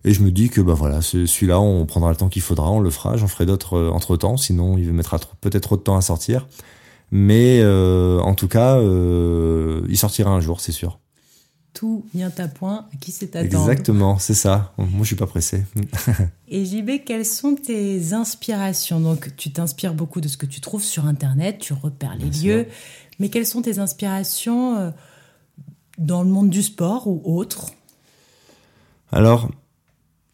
Et 0.04 0.12
je 0.12 0.22
me 0.22 0.30
dis 0.30 0.48
que 0.48 0.60
bah 0.60 0.74
voilà, 0.74 1.02
celui-là, 1.02 1.60
on 1.60 1.84
prendra 1.84 2.10
le 2.10 2.16
temps 2.16 2.28
qu'il 2.28 2.42
faudra, 2.42 2.70
on 2.70 2.80
le 2.80 2.90
fera. 2.90 3.16
J'en 3.16 3.26
ferai 3.26 3.46
d'autres 3.46 3.74
euh, 3.74 3.90
entre 3.90 4.16
temps, 4.16 4.36
sinon 4.36 4.78
il 4.78 4.92
mettra 4.92 5.18
peut-être 5.40 5.64
trop 5.64 5.76
de 5.76 5.82
temps 5.82 5.96
à 5.96 6.00
sortir. 6.00 6.46
Mais 7.10 7.60
euh, 7.62 8.20
en 8.20 8.34
tout 8.34 8.48
cas, 8.48 8.76
euh, 8.76 9.82
il 9.88 9.96
sortira 9.96 10.30
un 10.30 10.40
jour, 10.40 10.60
c'est 10.60 10.72
sûr 10.72 10.98
tout 11.74 12.04
vient 12.12 12.32
à 12.38 12.48
point, 12.48 12.86
à 12.92 12.96
qui 13.00 13.12
c'est 13.12 13.36
attendre. 13.36 13.68
Exactement, 13.68 14.18
c'est 14.18 14.34
ça. 14.34 14.72
Moi, 14.78 15.02
je 15.02 15.08
suis 15.08 15.16
pas 15.16 15.28
pressé. 15.28 15.62
Et 16.48 16.64
JB, 16.64 17.04
quelles 17.06 17.26
sont 17.26 17.54
tes 17.54 18.14
inspirations? 18.14 18.98
Donc, 18.98 19.36
tu 19.36 19.52
t'inspires 19.52 19.94
beaucoup 19.94 20.20
de 20.20 20.26
ce 20.26 20.36
que 20.36 20.46
tu 20.46 20.60
trouves 20.60 20.82
sur 20.82 21.06
Internet, 21.06 21.58
tu 21.60 21.74
repères 21.74 22.16
les 22.16 22.30
lieux, 22.30 22.66
mais 23.18 23.28
quelles 23.28 23.46
sont 23.46 23.62
tes 23.62 23.78
inspirations 23.78 24.76
euh, 24.76 24.90
dans 25.98 26.22
le 26.22 26.28
monde 26.28 26.50
du 26.50 26.62
sport 26.62 27.06
ou 27.06 27.20
autre? 27.24 27.70
Alors, 29.10 29.50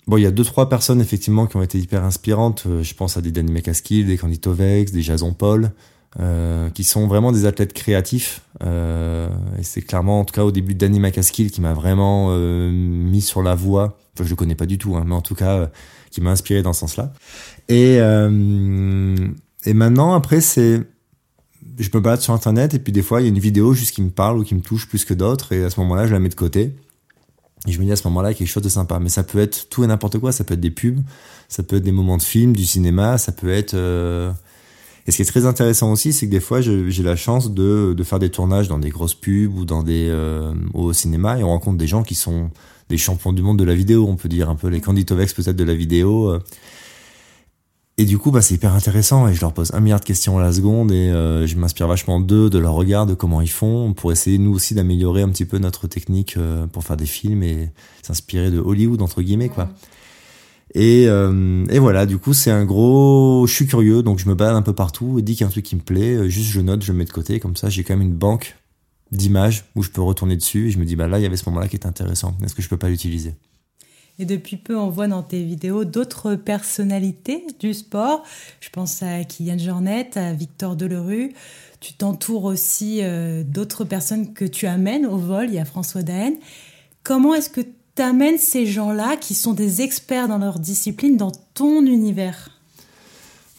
bon, 0.07 0.17
il 0.17 0.23
y 0.23 0.27
a 0.27 0.31
deux, 0.31 0.45
trois 0.45 0.69
personnes, 0.69 1.01
effectivement, 1.01 1.47
qui 1.47 1.57
ont 1.57 1.63
été 1.63 1.79
hyper 1.79 2.05
inspirantes. 2.05 2.65
Euh, 2.67 2.83
je 2.83 2.95
pense 2.95 3.17
à 3.17 3.23
des 3.23 3.33
Danny 3.33 3.53
McCaskill, 3.53 4.07
des 4.07 4.19
Candy 4.19 4.39
Tovex, 4.39 4.93
des 4.93 5.03
Jason 5.03 5.33
Paul. 5.33 5.73
Euh, 6.21 6.71
qui 6.71 6.85
sont 6.85 7.09
vraiment 7.09 7.33
des 7.33 7.45
athlètes 7.45 7.73
créatifs. 7.73 8.43
Et 8.61 9.63
c'est 9.65 9.83
clairement, 9.83 10.21
en 10.21 10.25
tout 10.25 10.33
cas, 10.33 10.45
au 10.45 10.53
début 10.53 10.77
d'Annie 10.77 11.01
McCaskill, 11.01 11.51
qui 11.51 11.61
m'a 11.61 11.73
vraiment 11.73 12.39
mis 12.39 13.21
sur 13.21 13.43
la 13.43 13.57
voie. 13.57 13.99
Enfin, 14.15 14.23
je 14.23 14.31
le 14.31 14.37
connais 14.37 14.55
pas 14.55 14.67
du 14.67 14.79
tout, 14.79 14.95
hein, 14.95 15.03
mais 15.05 15.15
en 15.17 15.23
tout 15.23 15.35
cas, 15.35 15.71
qui 16.13 16.21
m'a 16.21 16.31
inspiré 16.31 16.63
dans 16.63 16.73
ce 16.73 16.79
sens-là. 16.81 17.13
Et, 17.69 17.97
et 17.97 19.75
maintenant, 19.75 20.15
après, 20.15 20.41
c'est 20.41 20.85
je 21.79 21.91
me 21.93 22.01
balade 22.01 22.21
sur 22.21 22.33
internet 22.33 22.75
et 22.75 22.79
puis 22.79 22.93
des 22.93 23.03
fois 23.03 23.21
il 23.21 23.25
y 23.25 23.27
a 23.27 23.31
une 23.31 23.39
vidéo 23.39 23.73
juste 23.75 23.95
qui 23.95 24.03
me 24.03 24.11
parle 24.11 24.39
ou 24.39 24.45
qui 24.45 24.55
me 24.55 24.61
touche 24.61 24.89
plus 24.89 25.05
que 25.05 25.15
d'autres 25.15 25.53
et 25.53 25.65
à 25.65 25.71
ce 25.71 25.81
moment-là 25.81 26.07
je 26.07 26.13
la 26.13 26.21
mets 26.21 26.29
de 26.29 26.35
côté 26.35 26.77
et 27.67 27.73
je 27.73 27.79
me 27.79 27.85
dis 27.85 27.93
à 27.93 27.97
ce 27.97 28.07
moment-là 28.09 28.35
quelque 28.35 28.49
chose 28.49 28.63
de 28.63 28.69
sympa 28.69 28.99
mais 28.99 29.09
ça 29.09 29.23
peut 29.23 29.39
être 29.39 29.69
tout 29.69 29.85
et 29.85 29.87
n'importe 29.87 30.19
quoi 30.19 30.33
ça 30.33 30.45
peut 30.45 30.55
être 30.55 30.61
des 30.61 30.71
pubs 30.71 31.01
ça 31.49 31.63
peut 31.63 31.77
être 31.77 31.83
des 31.83 31.93
moments 31.93 32.17
de 32.17 32.23
film 32.23 32.55
du 32.55 32.65
cinéma 32.65 33.19
ça 33.19 33.33
peut 33.33 33.51
être 33.51 33.75
euh, 33.75 34.33
et 35.07 35.11
ce 35.11 35.17
qui 35.17 35.23
est 35.23 35.27
très 35.27 35.45
intéressant 35.45 35.93
aussi, 35.93 36.15
c'est 36.15 36.27
que 36.27 36.31
des 36.31 36.41
fois, 36.41 36.63
j'ai 36.63 37.03
la 37.03 37.17
chance 37.17 37.53
de, 37.53 37.93
de, 37.95 38.05
faire 38.05 38.19
des 38.19 38.31
tournages 38.31 38.69
dans 38.69 38.79
des 38.79 38.89
grosses 38.89 39.15
pubs 39.15 39.55
ou 39.55 39.67
dans 39.67 39.83
des 39.83 40.09
euh, 40.09 40.55
au 40.73 40.95
cinéma 40.95 41.39
et 41.39 41.45
on 41.45 41.49
rencontre 41.49 41.77
des 41.77 41.87
gens 41.87 42.03
qui 42.03 42.15
sont 42.15 42.51
des 42.89 42.97
champions 42.97 43.33
du 43.33 43.43
monde 43.43 43.59
de 43.59 43.65
la 43.65 43.75
vidéo, 43.75 44.07
on 44.09 44.17
peut 44.17 44.29
dire 44.29 44.49
un 44.49 44.57
peu 44.57 44.69
les 44.69 44.81
Canditovex 44.81 45.35
peut-être 45.35 45.57
de 45.57 45.65
la 45.65 45.75
vidéo. 45.75 46.31
Euh. 46.31 46.43
Et 47.97 48.07
du 48.07 48.19
coup, 48.19 48.33
bah, 48.33 48.43
c'est 48.43 48.55
hyper 48.55 48.75
intéressant 48.75 49.29
et 49.29 49.35
je 49.35 49.41
leur 49.41 49.53
pose 49.53 49.73
un 49.73 49.81
milliard 49.81 50.01
de 50.01 50.05
questions 50.05 50.37
à 50.39 50.43
la 50.43 50.53
seconde 50.53 50.91
et 50.91 51.11
euh, 51.11 51.47
je 51.47 51.57
m'inspire 51.57 51.87
vachement 51.87 52.19
d'eux, 52.19 52.51
de 52.51 52.59
leur 52.59 52.75
regard, 52.75 53.07
de 53.07 53.15
comment 53.15 53.41
ils 53.41 53.51
font 53.51 53.95
pour 53.95 54.11
essayer 54.11 54.39
nous 54.39 54.53
aussi 54.53 54.75
d'améliorer 54.75 55.23
un 55.23 55.29
petit 55.29 55.45
peu 55.45 55.59
notre 55.59 55.87
technique 55.87 56.37
pour 56.73 56.83
faire 56.83 56.97
des 56.97 57.07
films 57.07 57.45
et 57.45 57.71
s'inspirer 58.03 58.51
de 58.51 58.59
Hollywood 58.59 59.01
entre 59.01 59.23
guillemets 59.23 59.49
quoi. 59.49 59.69
Et, 60.75 61.07
euh, 61.09 61.65
et 61.71 61.79
voilà, 61.79 62.05
du 62.05 62.19
coup, 62.19 62.33
c'est 62.33 62.51
un 62.51 62.65
gros. 62.65 63.47
Je 63.47 63.55
suis 63.55 63.67
curieux, 63.67 64.03
donc 64.03 64.19
je 64.19 64.29
me 64.29 64.35
balade 64.35 64.57
un 64.57 64.63
peu 64.63 64.73
partout 64.73 65.19
et 65.19 65.23
dis 65.23 65.35
qu'il 65.35 65.43
y 65.43 65.45
a 65.45 65.47
un 65.47 65.51
truc 65.51 65.65
qui 65.65 65.77
me 65.77 65.81
plaît, 65.81 66.15
euh, 66.15 66.29
juste 66.29 66.51
je 66.51 66.61
note, 66.61 66.83
je 66.83 66.93
le 66.93 66.99
mets 66.99 67.05
de 67.05 67.13
côté, 67.13 67.39
comme 67.39 67.57
ça, 67.57 67.69
j'ai 67.69 67.85
quand 67.85 67.97
même 67.97 68.07
une 68.07 68.15
banque 68.15 68.57
d'images 69.13 69.67
où 69.77 69.83
je 69.83 69.91
peux 69.91 70.03
retourner 70.03 70.37
dessus 70.37 70.69
et 70.69 70.71
je 70.71 70.79
me 70.79 70.85
dis, 70.85 70.97
bah 70.97 71.07
là, 71.07 71.21
il 71.21 71.23
y 71.23 71.27
avait 71.27 71.37
ce 71.37 71.49
moment-là 71.49 71.69
qui 71.69 71.77
est 71.77 71.87
intéressant. 71.87 72.37
Est-ce 72.43 72.55
que 72.55 72.63
je 72.63 72.69
peux 72.69 72.77
pas 72.77 72.89
l'utiliser? 72.89 73.35
Et 74.19 74.25
depuis 74.27 74.57
peu, 74.57 74.77
on 74.77 74.91
voit 74.91 75.09
dans 75.09 75.23
tes 75.23 75.43
vidéos 75.43 75.85
d'autres 75.85 76.37
personnalités 76.37 77.45
du 77.59 77.75
sport. 77.75 78.23
Je 78.61 78.71
pense 78.71 79.03
à 79.03 79.25
Kylian 79.25 79.59
Jornet, 79.59 80.11
à 80.17 80.33
Victor 80.33 80.77
Delerue. 80.77 81.33
Tu 81.81 81.95
t'entoures 81.95 82.45
aussi 82.45 83.01
euh, 83.03 83.43
d'autres 83.45 83.85
personnes 83.85 84.33
que 84.33 84.45
tu 84.45 84.67
amènes 84.67 85.05
au 85.05 85.17
vol. 85.17 85.47
Il 85.49 85.55
y 85.55 85.59
a 85.59 85.65
François 85.65 86.03
Daen. 86.03 86.35
Comment 87.03 87.35
est-ce 87.35 87.51
que 87.51 87.61
t'amènes 87.97 88.39
ces 88.39 88.67
gens-là 88.67 89.17
qui 89.17 89.35
sont 89.35 89.53
des 89.53 89.83
experts 89.83 90.29
dans 90.29 90.39
leur 90.39 90.61
discipline 90.61 91.17
dans 91.17 91.33
ton 91.55 91.85
univers? 91.85 92.51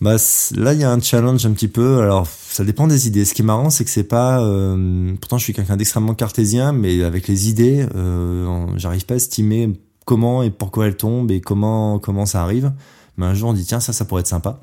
Bah, 0.01 0.15
là, 0.55 0.73
il 0.73 0.79
y 0.79 0.83
a 0.83 0.91
un 0.91 1.01
challenge 1.01 1.45
un 1.45 1.51
petit 1.51 1.67
peu. 1.67 1.99
Alors, 1.99 2.27
ça 2.27 2.63
dépend 2.63 2.87
des 2.87 3.07
idées. 3.07 3.25
Ce 3.25 3.33
qui 3.33 3.41
est 3.41 3.45
marrant, 3.45 3.69
c'est 3.69 3.83
que 3.83 3.89
c'est 3.89 4.03
pas. 4.03 4.41
Euh, 4.41 5.13
pourtant, 5.19 5.37
je 5.37 5.43
suis 5.43 5.53
quelqu'un 5.53 5.77
d'extrêmement 5.77 6.13
cartésien, 6.13 6.71
mais 6.71 7.03
avec 7.03 7.27
les 7.27 7.49
idées, 7.49 7.85
euh, 7.95 8.67
j'arrive 8.77 9.05
pas 9.05 9.13
à 9.13 9.17
estimer 9.17 9.73
comment 10.05 10.43
et 10.43 10.51
pourquoi 10.51 10.87
elles 10.87 10.97
tombent 10.97 11.31
et 11.31 11.41
comment 11.41 11.99
comment 11.99 12.25
ça 12.25 12.41
arrive. 12.43 12.71
Mais 13.17 13.25
un 13.25 13.33
jour, 13.33 13.49
on 13.49 13.53
dit 13.53 13.65
tiens, 13.65 13.79
ça, 13.79 13.93
ça 13.93 14.05
pourrait 14.05 14.21
être 14.21 14.27
sympa. 14.27 14.61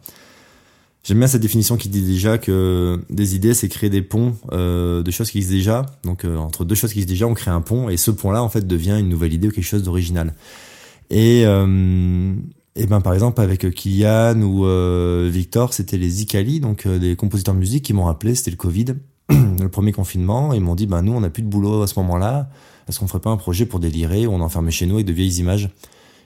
J'aime 1.05 1.18
bien 1.18 1.26
cette 1.26 1.42
définition 1.42 1.76
qui 1.76 1.88
dit 1.88 2.02
déjà 2.02 2.38
que 2.38 3.00
des 3.11 3.35
idées, 3.35 3.55
c'est 3.55 3.68
créer 3.68 3.90
des 3.90 4.02
ponts 4.02 4.37
euh, 4.52 5.02
de 5.02 5.11
choses 5.11 5.31
qui 5.31 5.38
existent 5.38 5.57
déjà. 5.57 5.87
Donc 6.05 6.24
euh, 6.24 6.37
entre 6.37 6.64
deux 6.64 6.76
choses 6.76 6.92
qui 6.92 7.00
existent 7.00 7.12
déjà, 7.12 7.26
on 7.26 7.35
crée 7.35 7.50
un 7.50 7.61
pont 7.61 7.88
et 7.88 7.96
ce 7.96 8.12
pont-là, 8.12 8.42
en 8.42 8.48
fait, 8.48 8.66
devient 8.66 8.96
une 9.00 9.09
nouvelle 9.09 9.33
idée 9.33 9.48
ou 9.48 9.50
quelque 9.50 9.64
chose 9.64 9.83
d'original. 9.83 10.33
Et, 11.11 11.42
euh, 11.44 12.33
et 12.76 12.87
ben 12.87 13.00
par 13.00 13.14
exemple 13.14 13.40
avec 13.40 13.68
Kylian 13.74 14.42
ou 14.42 14.64
euh, 14.64 15.28
Victor, 15.31 15.74
c'était 15.74 15.98
les 15.98 16.22
Icali, 16.22 16.61
donc 16.61 16.87
des 16.87 17.16
compositeurs 17.16 17.55
de 17.55 17.59
musique 17.59 17.85
qui 17.85 17.94
m'ont 17.94 18.05
rappelé, 18.05 18.37
c'était 18.37 18.52
le 18.52 18.57
Covid, 18.57 18.94
le 19.28 19.68
premier 19.68 19.90
confinement, 19.90 20.55
et 20.55 20.59
ils 20.59 20.62
m'ont 20.62 20.76
dit 20.76 20.87
ben 20.87 21.02
nous 21.02 21.12
on 21.12 21.20
n'a 21.20 21.31
plus 21.31 21.42
de 21.42 21.48
boulot 21.48 21.83
à 21.83 21.88
ce 21.88 21.98
moment-là, 21.98 22.48
est-ce 22.88 23.00
qu'on 23.00 23.06
ferait 23.06 23.20
pas 23.20 23.30
un 23.30 23.36
projet 23.36 23.66
pour 23.66 23.80
délirer 23.80 24.26
où 24.26 24.32
on 24.32 24.40
enfermait 24.40 24.70
chez 24.70 24.86
nous 24.86 24.96
avec 24.96 25.06
de 25.06 25.12
vieilles 25.12 25.40
images 25.40 25.70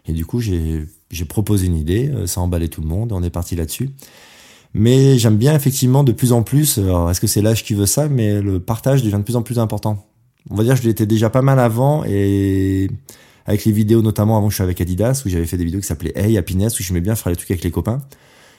Et 0.07 0.13
du 0.13 0.25
coup 0.25 0.41
j'ai 0.41 0.87
proposé 1.29 1.67
une 1.67 1.77
idée, 1.77 2.13
ça 2.27 2.41
a 2.41 2.45
emballé 2.45 2.69
tout 2.69 2.81
le 2.81 2.89
monde, 2.89 3.13
on 3.13 3.23
est 3.23 3.31
parti 3.31 3.57
là-dessus. 3.57 3.91
Mais 4.75 5.19
j'aime 5.19 5.37
bien 5.37 5.55
effectivement 5.55 6.05
de 6.05 6.13
plus 6.13 6.33
en 6.33 6.43
plus, 6.43 6.79
est-ce 6.79 7.21
que 7.21 7.27
c'est 7.27 7.43
l'âge 7.43 7.65
qui 7.65 7.75
veut 7.75 7.87
ça, 7.87 8.09
mais 8.09 8.41
le 8.43 8.61
partage 8.61 9.03
devient 9.03 9.19
de 9.19 9.23
plus 9.23 9.37
en 9.37 9.43
plus 9.43 9.59
important. 9.59 10.07
On 10.51 10.55
va 10.55 10.65
dire 10.65 10.75
que 10.75 10.83
je 10.83 10.87
l'étais 10.87 11.07
déjà 11.07 11.31
pas 11.31 11.43
mal 11.43 11.59
avant 11.59 12.05
et 12.05 12.89
avec 13.47 13.65
les 13.65 13.73
vidéos 13.73 14.03
notamment 14.03 14.37
avant 14.37 14.47
que 14.47 14.53
je 14.53 14.57
suis 14.57 14.63
avec 14.63 14.81
Adidas 14.81 15.23
où 15.25 15.29
j'avais 15.29 15.47
fait 15.47 15.57
des 15.57 15.65
vidéos 15.65 15.81
qui 15.81 15.87
s'appelaient 15.87 16.13
Hey 16.15 16.37
Happiness 16.39 16.79
où 16.79 16.83
j'aimais 16.83 17.01
bien 17.01 17.15
faire 17.15 17.31
les 17.31 17.37
trucs 17.37 17.51
avec 17.51 17.65
les 17.65 17.71
copains. 17.71 18.01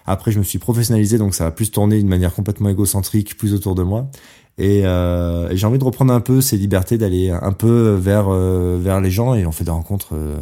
Après 0.05 0.31
je 0.31 0.39
me 0.39 0.43
suis 0.43 0.59
professionnalisé 0.59 1.17
donc 1.17 1.33
ça 1.33 1.47
a 1.47 1.51
plus 1.51 1.71
tourné 1.71 1.97
d'une 1.97 2.07
manière 2.07 2.33
complètement 2.33 2.69
égocentrique 2.69 3.37
plus 3.37 3.53
autour 3.53 3.75
de 3.75 3.83
moi 3.83 4.09
et, 4.57 4.85
euh, 4.85 5.55
j'ai 5.55 5.67
envie 5.67 5.77
de 5.77 5.83
reprendre 5.83 6.13
un 6.13 6.19
peu 6.19 6.41
ces 6.41 6.57
libertés 6.57 6.97
d'aller 6.97 7.29
un 7.29 7.51
peu 7.51 7.93
vers 7.93 8.27
euh, 8.29 8.77
vers 8.81 9.01
les 9.01 9.11
gens 9.11 9.35
et 9.35 9.45
on 9.45 9.51
fait 9.51 9.63
des 9.63 9.71
rencontres. 9.71 10.15
Euh, 10.15 10.37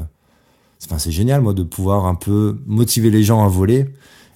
enfin 0.85 0.99
c'est 0.99 1.11
génial 1.11 1.41
moi 1.41 1.53
de 1.53 1.63
pouvoir 1.63 2.05
un 2.05 2.15
peu 2.15 2.57
motiver 2.65 3.09
les 3.09 3.23
gens 3.23 3.43
à 3.43 3.47
voler 3.47 3.87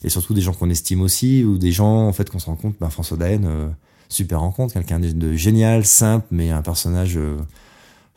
et 0.04 0.10
surtout 0.10 0.34
des 0.34 0.42
gens 0.42 0.54
qu'on 0.54 0.70
estime 0.70 1.02
aussi 1.02 1.44
ou 1.44 1.58
des 1.58 1.72
gens 1.72 2.08
en 2.08 2.14
fait 2.14 2.30
qu'on 2.30 2.40
se 2.40 2.48
rend 2.48 2.56
compte 2.56 2.76
ben 2.80 2.90
François 2.90 3.18
Daen 3.18 3.74
super 4.08 4.40
rencontre 4.40 4.74
quelqu'un 4.74 5.00
de, 5.00 5.34
génial 5.34 5.86
simple 5.86 6.26
mais 6.32 6.50
un 6.50 6.64
personnage 6.64 7.20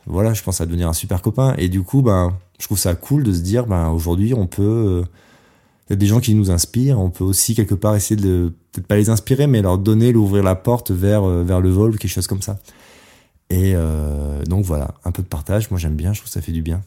voilà 0.07 0.33
je 0.33 0.41
pense 0.41 0.61
à 0.61 0.65
devenir 0.65 0.89
un 0.89 0.93
super 0.93 1.21
copain 1.21 1.53
et 1.59 1.69
du 1.69 1.83
coup 1.83 2.01
ben 2.01 2.33
je 2.59 2.65
trouve 2.65 2.79
ça 2.79 2.95
cool 2.95 3.23
de 3.23 3.33
se 3.33 3.41
dire 3.41 3.67
ben 3.67 3.89
aujourd'hui 3.89 4.33
on 4.33 4.47
peut 4.47 5.03
des 5.95 6.05
gens 6.05 6.19
qui 6.19 6.35
nous 6.35 6.51
inspirent. 6.51 6.99
On 6.99 7.09
peut 7.09 7.23
aussi 7.23 7.55
quelque 7.55 7.75
part 7.75 7.95
essayer 7.95 8.19
de 8.19 8.53
peut-être 8.71 8.87
pas 8.87 8.95
les 8.95 9.09
inspirer 9.09 9.47
mais 9.47 9.61
leur 9.61 9.77
donner 9.77 10.11
l'ouvrir 10.11 10.43
la 10.43 10.55
porte 10.55 10.91
vers 10.91 11.23
vers 11.23 11.61
le 11.61 11.69
vol 11.69 11.97
quelque 11.97 12.11
chose 12.11 12.27
comme 12.27 12.41
ça. 12.41 12.59
Et 13.49 13.75
donc 14.47 14.65
voilà 14.65 14.95
un 15.05 15.11
peu 15.11 15.21
de 15.21 15.27
partage. 15.27 15.69
Moi 15.71 15.79
j'aime 15.79 15.95
bien 15.95 16.13
je 16.13 16.19
trouve 16.19 16.29
que 16.29 16.33
ça 16.33 16.41
fait 16.41 16.51
du 16.51 16.61
bien 16.61 16.81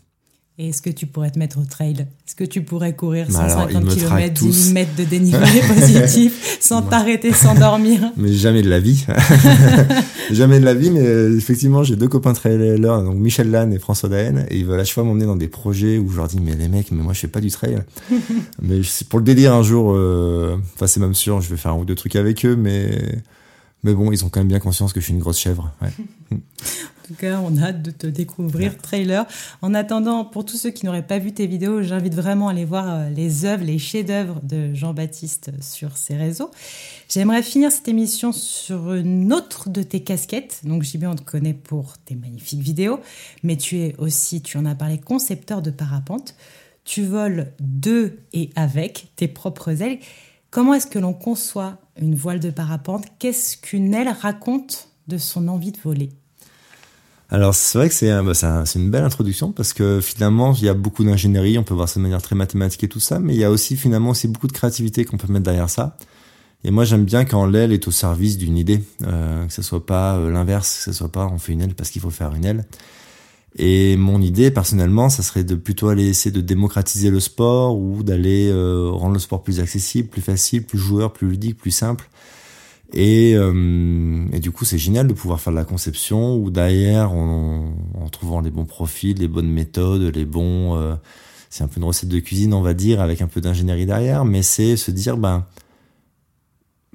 et 0.59 0.71
est-ce 0.71 0.81
que 0.81 0.88
tu 0.88 1.07
pourrais 1.07 1.31
te 1.31 1.38
mettre 1.38 1.59
au 1.59 1.64
trail? 1.64 2.07
Est-ce 2.27 2.35
que 2.35 2.45
tu 2.45 2.62
pourrais 2.62 2.97
courir 2.97 3.31
150 3.31 3.88
km, 3.88 4.33
10 4.33 4.53
000 4.53 4.75
mètres 4.75 4.97
de 4.97 5.05
dénivelé 5.05 5.61
positif 5.69 6.59
sans 6.61 6.81
t'arrêter, 6.81 7.33
sans 7.35 7.55
dormir? 7.55 8.01
Mais 8.16 8.33
jamais 8.33 8.62
de 8.62 8.71
la 8.71 8.81
vie. 8.81 9.05
jamais 10.31 10.59
de 10.59 10.64
la 10.64 10.73
vie, 10.73 10.90
mais 10.90 11.07
euh, 11.07 11.37
effectivement, 11.37 11.83
j'ai 11.83 11.97
deux 11.97 12.09
copains 12.09 12.33
trailers, 12.33 12.79
donc 13.03 13.16
Michel 13.16 13.51
Lannes 13.51 13.75
et 13.75 13.79
François 13.79 14.09
Daen, 14.09 14.47
et 14.49 14.57
ils 14.57 14.64
veulent 14.64 14.81
à 14.81 14.85
chaque 14.85 14.95
fois 14.95 15.05
m'emmener 15.05 15.27
dans 15.27 15.37
des 15.37 15.49
projets 15.49 15.99
où 15.99 16.11
je 16.11 16.16
leur 16.16 16.27
dis, 16.27 16.40
mais 16.40 16.55
les 16.55 16.69
mecs, 16.69 16.90
mais 16.90 17.03
moi 17.03 17.12
je 17.12 17.21
fais 17.21 17.29
pas 17.29 17.40
du 17.40 17.51
trail. 17.51 17.79
mais 18.62 18.81
pour 19.11 19.19
le 19.19 19.25
délire 19.25 19.53
un 19.53 19.62
jour, 19.62 19.92
euh, 19.95 20.57
enfin 20.75 20.87
c'est 20.87 21.01
même 21.01 21.14
sûr, 21.14 21.42
je 21.42 21.51
vais 21.51 21.57
faire 21.57 21.73
un 21.73 21.79
ou 21.79 21.85
deux 21.85 21.95
trucs 21.95 22.16
avec 22.16 22.47
eux, 22.47 22.57
mais 22.57 22.99
mais 23.85 23.95
bon, 23.95 24.11
ils 24.11 24.25
ont 24.25 24.29
quand 24.29 24.40
même 24.40 24.49
bien 24.49 24.59
conscience 24.59 24.92
que 24.92 25.01
je 25.01 25.05
suis 25.05 25.14
une 25.14 25.21
grosse 25.21 25.38
chèvre. 25.38 25.73
Ouais. 25.81 26.38
En 27.07 27.14
tout 27.14 27.21
cas, 27.21 27.38
on 27.40 27.57
a 27.57 27.66
hâte 27.66 27.83
de 27.83 27.92
te 27.92 28.09
découvrir, 28.09 28.77
trailer. 28.79 29.27
En 29.62 29.75
attendant, 29.75 30.25
pour 30.25 30.45
tous 30.45 30.57
ceux 30.57 30.71
qui 30.71 30.85
n'auraient 30.85 31.07
pas 31.07 31.21
vu 31.21 31.33
tes 31.33 31.47
vidéos, 31.47 31.81
j'invite 31.81 32.16
vraiment 32.16 32.49
à 32.49 32.51
aller 32.51 32.64
voir 32.64 32.88
euh, 32.88 33.11
les 33.11 33.45
œuvres, 33.45 33.62
les 33.62 33.79
chefs-d'œuvre 33.79 34.40
de 34.42 34.75
Jean-Baptiste 34.75 35.53
sur 35.61 35.97
ses 35.97 36.16
réseaux. 36.16 36.51
J'aimerais 37.09 37.45
finir 37.45 37.71
cette 37.71 37.87
émission 37.87 38.33
sur 38.33 38.92
une 38.92 39.33
autre 39.33 39.71
de 39.71 39.85
tes 39.85 40.01
casquettes. 40.01 40.62
Donc, 40.64 40.83
JB, 40.83 41.05
on 41.05 41.14
te 41.14 41.23
connaît 41.23 41.55
pour 41.55 41.97
tes 41.99 42.16
magnifiques 42.16 42.61
vidéos, 42.62 42.99
mais 43.45 43.57
tu 43.57 43.79
es 43.79 43.95
aussi, 43.99 44.42
tu 44.42 44.59
en 44.59 44.66
as 44.66 44.75
parlé, 44.75 44.99
concepteur 44.99 45.62
de 45.62 45.71
parapente. 45.71 46.35
Tu 46.83 47.05
voles 47.05 47.53
de 47.61 48.19
et 48.33 48.51
avec 48.57 49.12
tes 49.14 49.29
propres 49.29 49.81
ailes. 49.81 50.01
comment 50.51 50.75
est-ce 50.75 50.88
que 50.88 50.99
l'on 50.99 51.12
conçoit 51.12 51.79
une 52.01 52.16
voile 52.16 52.40
de 52.40 52.51
parapente? 52.51 53.05
Qu'est-ce 53.21 53.57
qu'une 53.57 53.95
aile 53.95 54.09
raconte 54.09 54.88
de 55.07 55.19
son 55.19 55.47
envie 55.47 55.71
de 55.71 55.79
voler? 55.79 56.11
Alors 57.29 57.55
c'est 57.55 57.79
vrai 57.79 57.89
que 57.89 57.95
c'est 57.95 58.11
bah, 58.23 58.65
une 58.77 58.91
belle 58.91 59.05
introduction 59.05 59.51
parce 59.51 59.73
que 59.73 60.01
finalement 60.01 60.55
il 60.55 60.65
y 60.65 60.69
a 60.69 60.75
beaucoup 60.75 61.03
d'ingénierie, 61.03 61.59
on 61.59 61.65
peut 61.65 61.75
voir 61.75 61.89
ça 61.89 61.99
de 61.99 62.03
manière 62.03 62.23
très 62.23 62.37
mathématique 62.37 62.85
et 62.85 62.89
tout 62.89 63.01
ça, 63.01 63.19
mais 63.19 63.35
il 63.35 63.41
y 63.41 63.45
a 63.45 63.51
aussi 63.51 63.77
finalement 63.77 64.11
aussi 64.11 64.29
beaucoup 64.29 64.47
de 64.47 64.53
créativité 64.53 65.05
qu'on 65.05 65.17
peut 65.17 65.33
mettre 65.33 65.45
derrière 65.45 65.71
ça. 65.71 65.97
Et 66.62 66.71
moi 66.71 66.85
j'aime 66.85 67.05
bien 67.05 67.25
quand 67.25 67.47
l'aile 67.47 67.73
est 67.73 67.89
au 67.89 67.91
service 67.91 68.39
d'une 68.39 68.57
idée, 68.57 68.83
euh, 69.03 69.47
que 69.47 69.53
ce 69.53 69.62
soit 69.62 69.85
pas 69.85 70.17
euh, 70.17 70.31
l'inverse, 70.31 70.79
que 70.79 70.85
ce 70.85 70.93
soit 70.93 71.11
pas 71.11 71.27
on 71.27 71.39
fait 71.39 71.53
une 71.53 71.62
aile 71.62 71.75
parce 71.75 71.91
qu'il 71.91 72.01
faut 72.01 72.11
faire 72.11 72.33
une 72.35 72.45
aile. 72.45 72.65
Et 73.59 73.97
mon 73.97 74.21
idée 74.21 74.51
personnellement, 74.51 75.09
ça 75.09 75.23
serait 75.23 75.45
de 75.45 75.55
plutôt 75.55 75.89
aller 75.89 76.07
essayer 76.09 76.31
de 76.31 76.41
démocratiser 76.41 77.11
le 77.11 77.21
sport 77.21 77.77
ou 77.79 78.03
d'aller 78.03 78.51
euh, 78.51 78.91
rendre 78.91 79.15
le 79.15 79.19
sport 79.19 79.43
plus 79.43 79.61
accessible, 79.61 80.09
plus 80.09 80.21
facile, 80.21 80.65
plus 80.65 80.79
joueur, 80.79 81.12
plus 81.12 81.29
ludique, 81.29 81.57
plus 81.57 81.71
simple. 81.71 82.09
Et, 82.92 83.35
euh, 83.35 84.38
du 84.38 84.51
coup, 84.51 84.64
c'est 84.64 84.79
génial 84.79 85.07
de 85.09 85.12
pouvoir 85.12 85.40
faire 85.40 85.53
de 85.53 85.59
la 85.59 85.64
conception 85.64 86.37
ou 86.37 86.51
derrière, 86.51 87.12
en, 87.12 87.75
trouvant 88.12 88.40
les 88.40 88.51
bons 88.51 88.64
profils, 88.64 89.18
les 89.18 89.29
bonnes 89.29 89.51
méthodes, 89.51 90.03
les 90.14 90.25
bons. 90.25 90.77
Euh, 90.77 90.94
c'est 91.51 91.64
un 91.64 91.68
peu 91.68 91.79
une 91.79 91.85
recette 91.85 92.09
de 92.09 92.18
cuisine, 92.20 92.55
on 92.55 92.62
va 92.62 92.75
dire, 92.75 93.01
avec 93.01 93.20
un 93.22 93.27
peu 93.27 93.40
d'ingénierie 93.40 93.87
derrière, 93.87 94.25
mais 94.25 94.42
c'est 94.42 94.77
se 94.77 94.90
dire, 94.90 95.16
ben, 95.16 95.44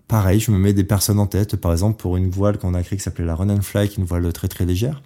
pareil, 0.08 0.40
je 0.40 0.52
me 0.52 0.58
mets 0.58 0.74
des 0.74 0.84
personnes 0.84 1.20
en 1.20 1.28
tête. 1.28 1.56
Par 1.58 1.72
exemple, 1.72 1.98
pour 1.98 2.18
une 2.18 2.30
voile 2.30 2.58
qu'on 2.58 2.74
a 2.74 2.84
créée 2.84 2.98
qui 2.98 3.04
s'appelait 3.04 3.26
la 3.26 3.36
Run 3.36 3.50
and 3.50 3.62
Fly, 3.62 3.90
qui 3.90 3.96
est 3.96 4.04
une 4.04 4.06
voile 4.08 4.32
très 4.34 4.48
très 4.48 4.66
légère. 4.66 5.02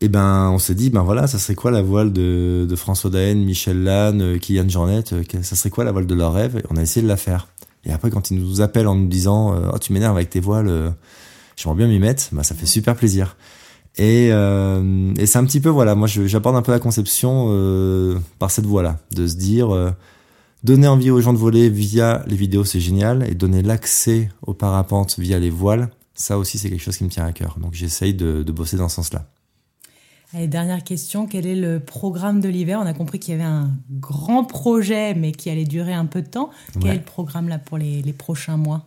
Et 0.00 0.08
ben, 0.08 0.50
on 0.50 0.58
s'est 0.58 0.74
dit, 0.74 0.90
ben 0.90 1.02
voilà, 1.02 1.28
ça 1.28 1.38
serait 1.38 1.54
quoi 1.54 1.70
la 1.70 1.82
voile 1.82 2.12
de, 2.12 2.66
de 2.68 2.76
François 2.76 3.08
Daen, 3.08 3.44
Michel 3.44 3.84
Lannes, 3.84 4.38
Kylian 4.40 4.68
Jornet, 4.68 5.04
ça 5.42 5.54
serait 5.56 5.70
quoi 5.70 5.84
la 5.84 5.92
voile 5.92 6.06
de 6.06 6.14
leur 6.14 6.32
rêve 6.32 6.56
Et 6.56 6.62
on 6.70 6.76
a 6.76 6.82
essayé 6.82 7.02
de 7.02 7.08
la 7.08 7.16
faire. 7.16 7.46
Et 7.84 7.92
après, 7.92 8.10
quand 8.10 8.30
ils 8.30 8.38
nous 8.38 8.60
appellent 8.60 8.88
en 8.88 8.94
nous 8.94 9.08
disant 9.08 9.54
euh, 9.54 9.70
Oh, 9.72 9.78
tu 9.78 9.92
m'énerves 9.92 10.16
avec 10.16 10.30
tes 10.30 10.40
voiles, 10.40 10.68
euh, 10.68 10.90
j'aimerais 11.56 11.76
bien 11.76 11.88
m'y 11.88 11.98
mettre, 11.98 12.24
bah, 12.32 12.42
ça 12.42 12.54
fait 12.54 12.66
super 12.66 12.96
plaisir. 12.96 13.36
Et, 13.98 14.28
euh, 14.30 15.12
et 15.18 15.26
c'est 15.26 15.38
un 15.38 15.44
petit 15.44 15.60
peu, 15.60 15.68
voilà, 15.68 15.94
moi 15.94 16.08
j'apporte 16.08 16.56
un 16.56 16.62
peu 16.62 16.72
la 16.72 16.78
conception 16.78 17.48
euh, 17.50 18.18
par 18.38 18.50
cette 18.50 18.64
voie-là, 18.64 18.98
de 19.14 19.26
se 19.26 19.36
dire 19.36 19.74
euh, 19.74 19.90
donner 20.64 20.86
envie 20.88 21.10
aux 21.10 21.20
gens 21.20 21.34
de 21.34 21.38
voler 21.38 21.68
via 21.68 22.24
les 22.26 22.36
vidéos, 22.36 22.64
c'est 22.64 22.80
génial, 22.80 23.28
et 23.28 23.34
donner 23.34 23.62
l'accès 23.62 24.30
aux 24.46 24.54
parapentes 24.54 25.18
via 25.18 25.38
les 25.38 25.50
voiles, 25.50 25.90
ça 26.14 26.38
aussi 26.38 26.56
c'est 26.56 26.70
quelque 26.70 26.82
chose 26.82 26.96
qui 26.96 27.04
me 27.04 27.10
tient 27.10 27.26
à 27.26 27.32
cœur. 27.32 27.58
Donc 27.60 27.74
j'essaye 27.74 28.14
de, 28.14 28.42
de 28.42 28.52
bosser 28.52 28.78
dans 28.78 28.88
ce 28.88 28.96
sens-là. 28.96 29.26
Allez, 30.34 30.48
dernière 30.48 30.82
question, 30.82 31.26
quel 31.26 31.46
est 31.46 31.54
le 31.54 31.78
programme 31.78 32.40
de 32.40 32.48
l'hiver? 32.48 32.80
On 32.82 32.86
a 32.86 32.94
compris 32.94 33.18
qu'il 33.18 33.32
y 33.32 33.34
avait 33.34 33.44
un 33.44 33.70
grand 33.90 34.44
projet, 34.44 35.12
mais 35.14 35.32
qui 35.32 35.50
allait 35.50 35.66
durer 35.66 35.92
un 35.92 36.06
peu 36.06 36.22
de 36.22 36.28
temps. 36.28 36.48
Quel 36.80 36.90
est 36.90 36.96
le 36.96 37.02
programme 37.02 37.48
là 37.48 37.58
pour 37.58 37.76
les, 37.76 38.00
les 38.00 38.12
prochains 38.14 38.56
mois? 38.56 38.86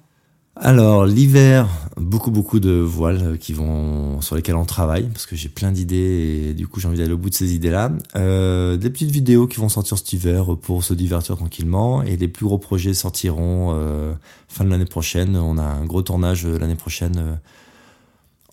Alors 0.57 1.05
l'hiver, 1.05 1.67
beaucoup 1.97 2.31
beaucoup 2.31 2.61
de 2.61 2.71
voiles 2.71 3.37
qui 3.37 3.51
vont 3.51 4.21
sur 4.21 4.37
lesquelles 4.37 4.55
on 4.55 4.65
travaille 4.65 5.03
parce 5.09 5.25
que 5.25 5.35
j'ai 5.35 5.49
plein 5.49 5.73
d'idées 5.73 6.47
et 6.49 6.53
du 6.53 6.65
coup 6.65 6.79
j'ai 6.79 6.87
envie 6.87 6.97
d'aller 6.97 7.11
au 7.11 7.17
bout 7.17 7.29
de 7.29 7.35
ces 7.35 7.53
idées-là. 7.53 7.91
Euh, 8.15 8.77
des 8.77 8.89
petites 8.89 9.11
vidéos 9.11 9.47
qui 9.47 9.59
vont 9.59 9.67
sortir 9.67 9.97
cet 9.97 10.13
hiver 10.13 10.55
pour 10.61 10.85
se 10.85 10.93
divertir 10.93 11.35
tranquillement 11.35 12.03
et 12.03 12.15
les 12.15 12.29
plus 12.29 12.45
gros 12.45 12.57
projets 12.57 12.93
sortiront 12.93 13.73
euh, 13.73 14.13
fin 14.47 14.63
de 14.63 14.69
l'année 14.69 14.85
prochaine. 14.85 15.35
On 15.35 15.57
a 15.57 15.63
un 15.63 15.85
gros 15.85 16.01
tournage 16.01 16.45
euh, 16.45 16.57
l'année 16.57 16.75
prochaine 16.75 17.17
euh, 17.17 17.35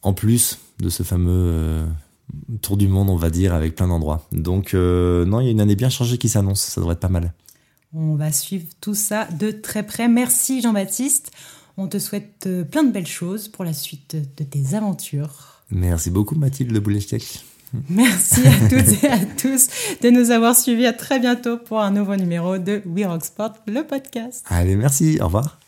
en 0.03 0.13
plus 0.13 0.59
de 0.81 0.89
ce 0.89 1.05
fameux 1.05 1.31
euh, 1.31 1.87
tour 2.61 2.77
du 2.77 2.89
monde, 2.89 3.11
on 3.11 3.17
va 3.17 3.31
dire, 3.31 3.55
avec 3.55 3.75
plein 3.75 3.89
d'endroits. 3.89 4.27
Donc, 4.33 4.75
euh, 4.75 5.25
non, 5.25 5.41
il 5.41 5.47
y 5.47 5.49
a 5.49 5.51
une 5.51 5.61
année 5.61 5.77
bien 5.77 5.91
changée 5.91 6.19
qui 6.19 6.29
s'annonce. 6.29 6.61
Ça 6.61 6.81
devrait 6.81 6.95
être 6.95 7.01
pas 7.01 7.09
mal. 7.09 7.33
On 7.95 8.15
va 8.15 8.33
suivre 8.33 8.67
tout 8.81 8.95
ça 8.95 9.27
de 9.27 9.51
très 9.51 9.83
près. 9.83 10.09
Merci 10.09 10.63
Jean-Baptiste. 10.63 11.31
On 11.77 11.89
te 11.89 11.99
souhaite 11.99 12.45
euh, 12.47 12.65
plein 12.65 12.85
de 12.85 12.91
belles 12.91 13.07
choses 13.07 13.49
pour 13.49 13.65
la 13.65 13.73
suite 13.73 14.17
de 14.37 14.45
tes 14.45 14.75
aventures. 14.75 15.63
Merci 15.71 16.11
beaucoup 16.11 16.35
Mathilde 16.35 16.77
boulet 16.79 17.01
Merci 17.89 18.47
à 18.47 18.69
toutes 18.69 19.05
et 19.05 19.09
à 19.09 19.19
tous 19.19 19.69
de 20.03 20.11
nous 20.11 20.31
avoir 20.31 20.57
suivis. 20.57 20.87
À 20.87 20.93
très 20.93 21.19
bientôt 21.19 21.57
pour 21.57 21.81
un 21.81 21.91
nouveau 21.91 22.17
numéro 22.17 22.59
de 22.59 22.83
We 22.87 23.07
Rock 23.07 23.25
Sport, 23.25 23.55
le 23.67 23.83
podcast. 23.83 24.45
Allez, 24.49 24.77
merci. 24.77 25.19
Au 25.21 25.27
revoir. 25.27 25.62